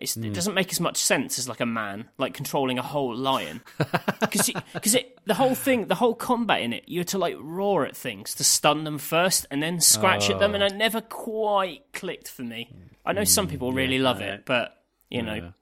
[0.00, 0.32] It's, It hmm.
[0.32, 3.60] doesn't make as much sense as like a man, like controlling a whole lion,
[4.20, 7.36] because because it the whole thing, the whole combat in it, you had to like
[7.40, 10.76] roar at things to stun them first, and then scratch at them, and it oh.
[10.76, 12.70] never quite clicked for me.
[13.04, 14.76] I know some people hmm, really love it, but
[15.10, 15.52] you know,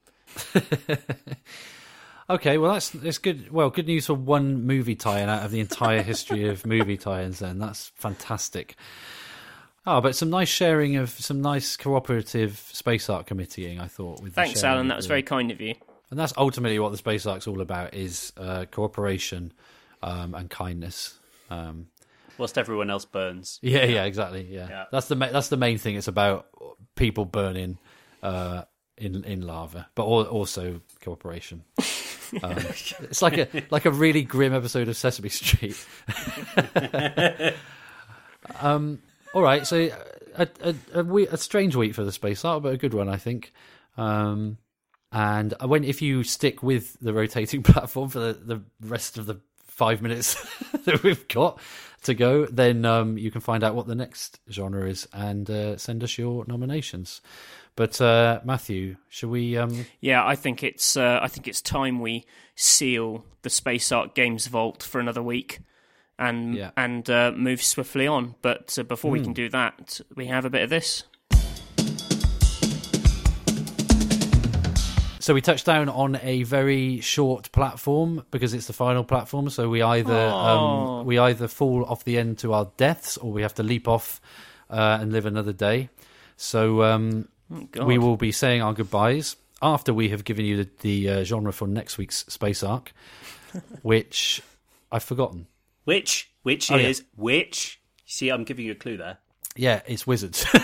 [2.28, 3.52] Okay, well that's that's good.
[3.52, 7.38] Well, good news for one movie tie-in out of the entire history of movie tie-ins.
[7.38, 8.74] Then that's fantastic.
[9.86, 13.78] Oh, but some nice sharing of some nice cooperative space ark committeeing.
[13.80, 14.20] I thought.
[14.22, 14.88] With the thanks, sharing Alan.
[14.88, 15.74] That was the- very kind of you.
[16.10, 19.52] and that's ultimately what the space ark's all about: is uh, cooperation
[20.02, 21.18] um, and kindness.
[21.50, 21.86] Um,
[22.38, 23.58] Whilst everyone else burns.
[23.62, 24.42] yeah, yeah, exactly.
[24.50, 24.84] Yeah, Yeah.
[24.92, 25.94] that's the ma- that's the main thing.
[25.96, 26.46] It's about
[26.96, 27.78] people burning
[28.22, 28.64] uh,
[28.98, 31.62] in in lava, but al- also cooperation.
[32.42, 35.76] Um, it's like a like a really grim episode of Sesame Street.
[38.60, 38.98] um,
[39.36, 39.90] all right, so
[40.34, 43.06] a, a, a, we- a strange week for the space ark, but a good one,
[43.08, 43.52] I think.
[43.98, 44.56] Um,
[45.12, 49.40] and when if you stick with the rotating platform for the, the rest of the
[49.66, 50.34] five minutes
[50.86, 51.58] that we've got
[52.04, 55.76] to go, then um, you can find out what the next genre is and uh,
[55.76, 57.20] send us your nominations.
[57.76, 59.58] But uh, Matthew, should we?
[59.58, 64.14] Um, Yeah, I think it's uh, I think it's time we seal the Space Ark
[64.14, 65.60] Games Vault for another week,
[66.18, 66.70] and Yeah.
[66.76, 68.34] and uh, move swiftly on.
[68.42, 71.04] But uh, before we can do that, we have a bit of this.
[75.18, 79.50] So we touched down on a very short platform because it's the final platform.
[79.50, 81.00] So we either Oh.
[81.00, 83.88] um, we either fall off the end to our deaths, or we have to leap
[83.88, 84.20] off
[84.70, 85.88] uh, and live another day.
[86.36, 87.26] So um,
[87.72, 87.88] God.
[87.88, 91.52] we will be saying our goodbyes after we have given you the, the uh, genre
[91.52, 92.92] for next week's space ark,
[93.82, 94.40] which
[94.92, 95.48] I've forgotten.
[95.86, 96.88] Which, which Oh, yeah.
[96.88, 99.16] is, which, see, I'm giving you a clue there.
[99.56, 100.44] Yeah, it's wizards.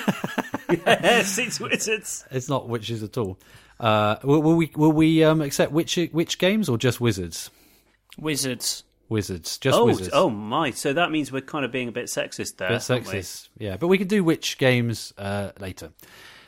[0.71, 2.25] yes, it's wizards.
[2.31, 3.39] it's not witches at all.
[3.81, 7.51] Uh, will, will we will we um, accept witch witch games or just wizards?
[8.19, 8.85] Wizards.
[9.09, 10.11] Wizards, just Oh, wizards.
[10.13, 10.71] oh my!
[10.71, 12.69] So that means we're kind of being a bit sexist there.
[12.71, 13.49] bit sexist.
[13.59, 15.91] Yeah, but we can do which games uh, later.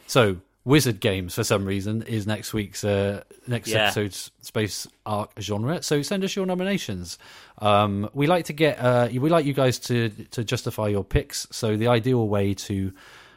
[0.07, 3.85] So, Wizard Games, for some reason, is next week's uh, next Yeah.
[3.85, 5.83] episode's space ark genre.
[5.83, 7.19] So send us your nominations.
[7.59, 11.47] Um, we like to get uh, we like you guys to to justify your picks.
[11.51, 12.93] So the ideal way to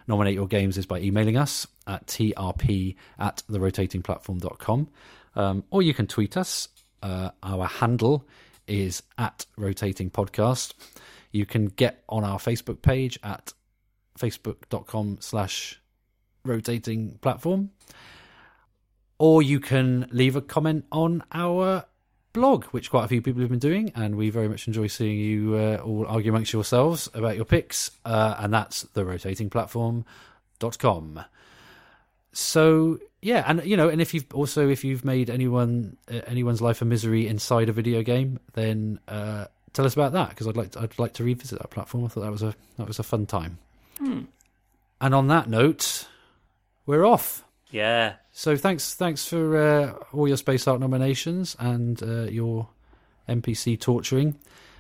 [0.07, 4.87] nominate your games is by emailing us at trp at the therotatingplatform.com.
[5.35, 6.69] Um, or you can tweet us.
[7.03, 8.25] Uh, our handle
[8.67, 10.73] is at rotating podcast.
[11.31, 13.53] You can get on our Facebook page at
[14.17, 15.79] facebook.com slash
[16.47, 17.71] rotating platform.
[19.19, 21.85] Or you can leave a comment on our
[22.33, 25.17] blog, which quite a few people have been doing, and we very much enjoy seeing
[25.17, 31.21] you uh, all argue amongst yourselves about your picks, uh, and that's the rotatingplatform.com.
[32.33, 36.61] So yeah, and you know, and if you've also if you've made anyone uh, anyone's
[36.61, 40.55] life a misery inside a video game, then uh, tell us about that because I'd
[40.55, 42.05] like to, I'd like to revisit that platform.
[42.05, 43.57] I thought that was a that was a fun time.
[45.01, 46.07] And on that note,
[46.87, 47.43] we're off.
[47.69, 48.15] Yeah.
[48.31, 52.69] So thanks thanks for uh, all your space ark nominations and uh, your
[53.29, 54.39] NPC torturing,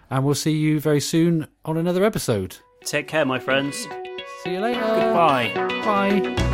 [0.09, 2.57] and we'll see you very soon on another episode.
[2.85, 3.87] Take care, my friends.
[4.43, 4.79] See you later.
[4.81, 5.51] Bye.
[5.83, 6.46] Bye.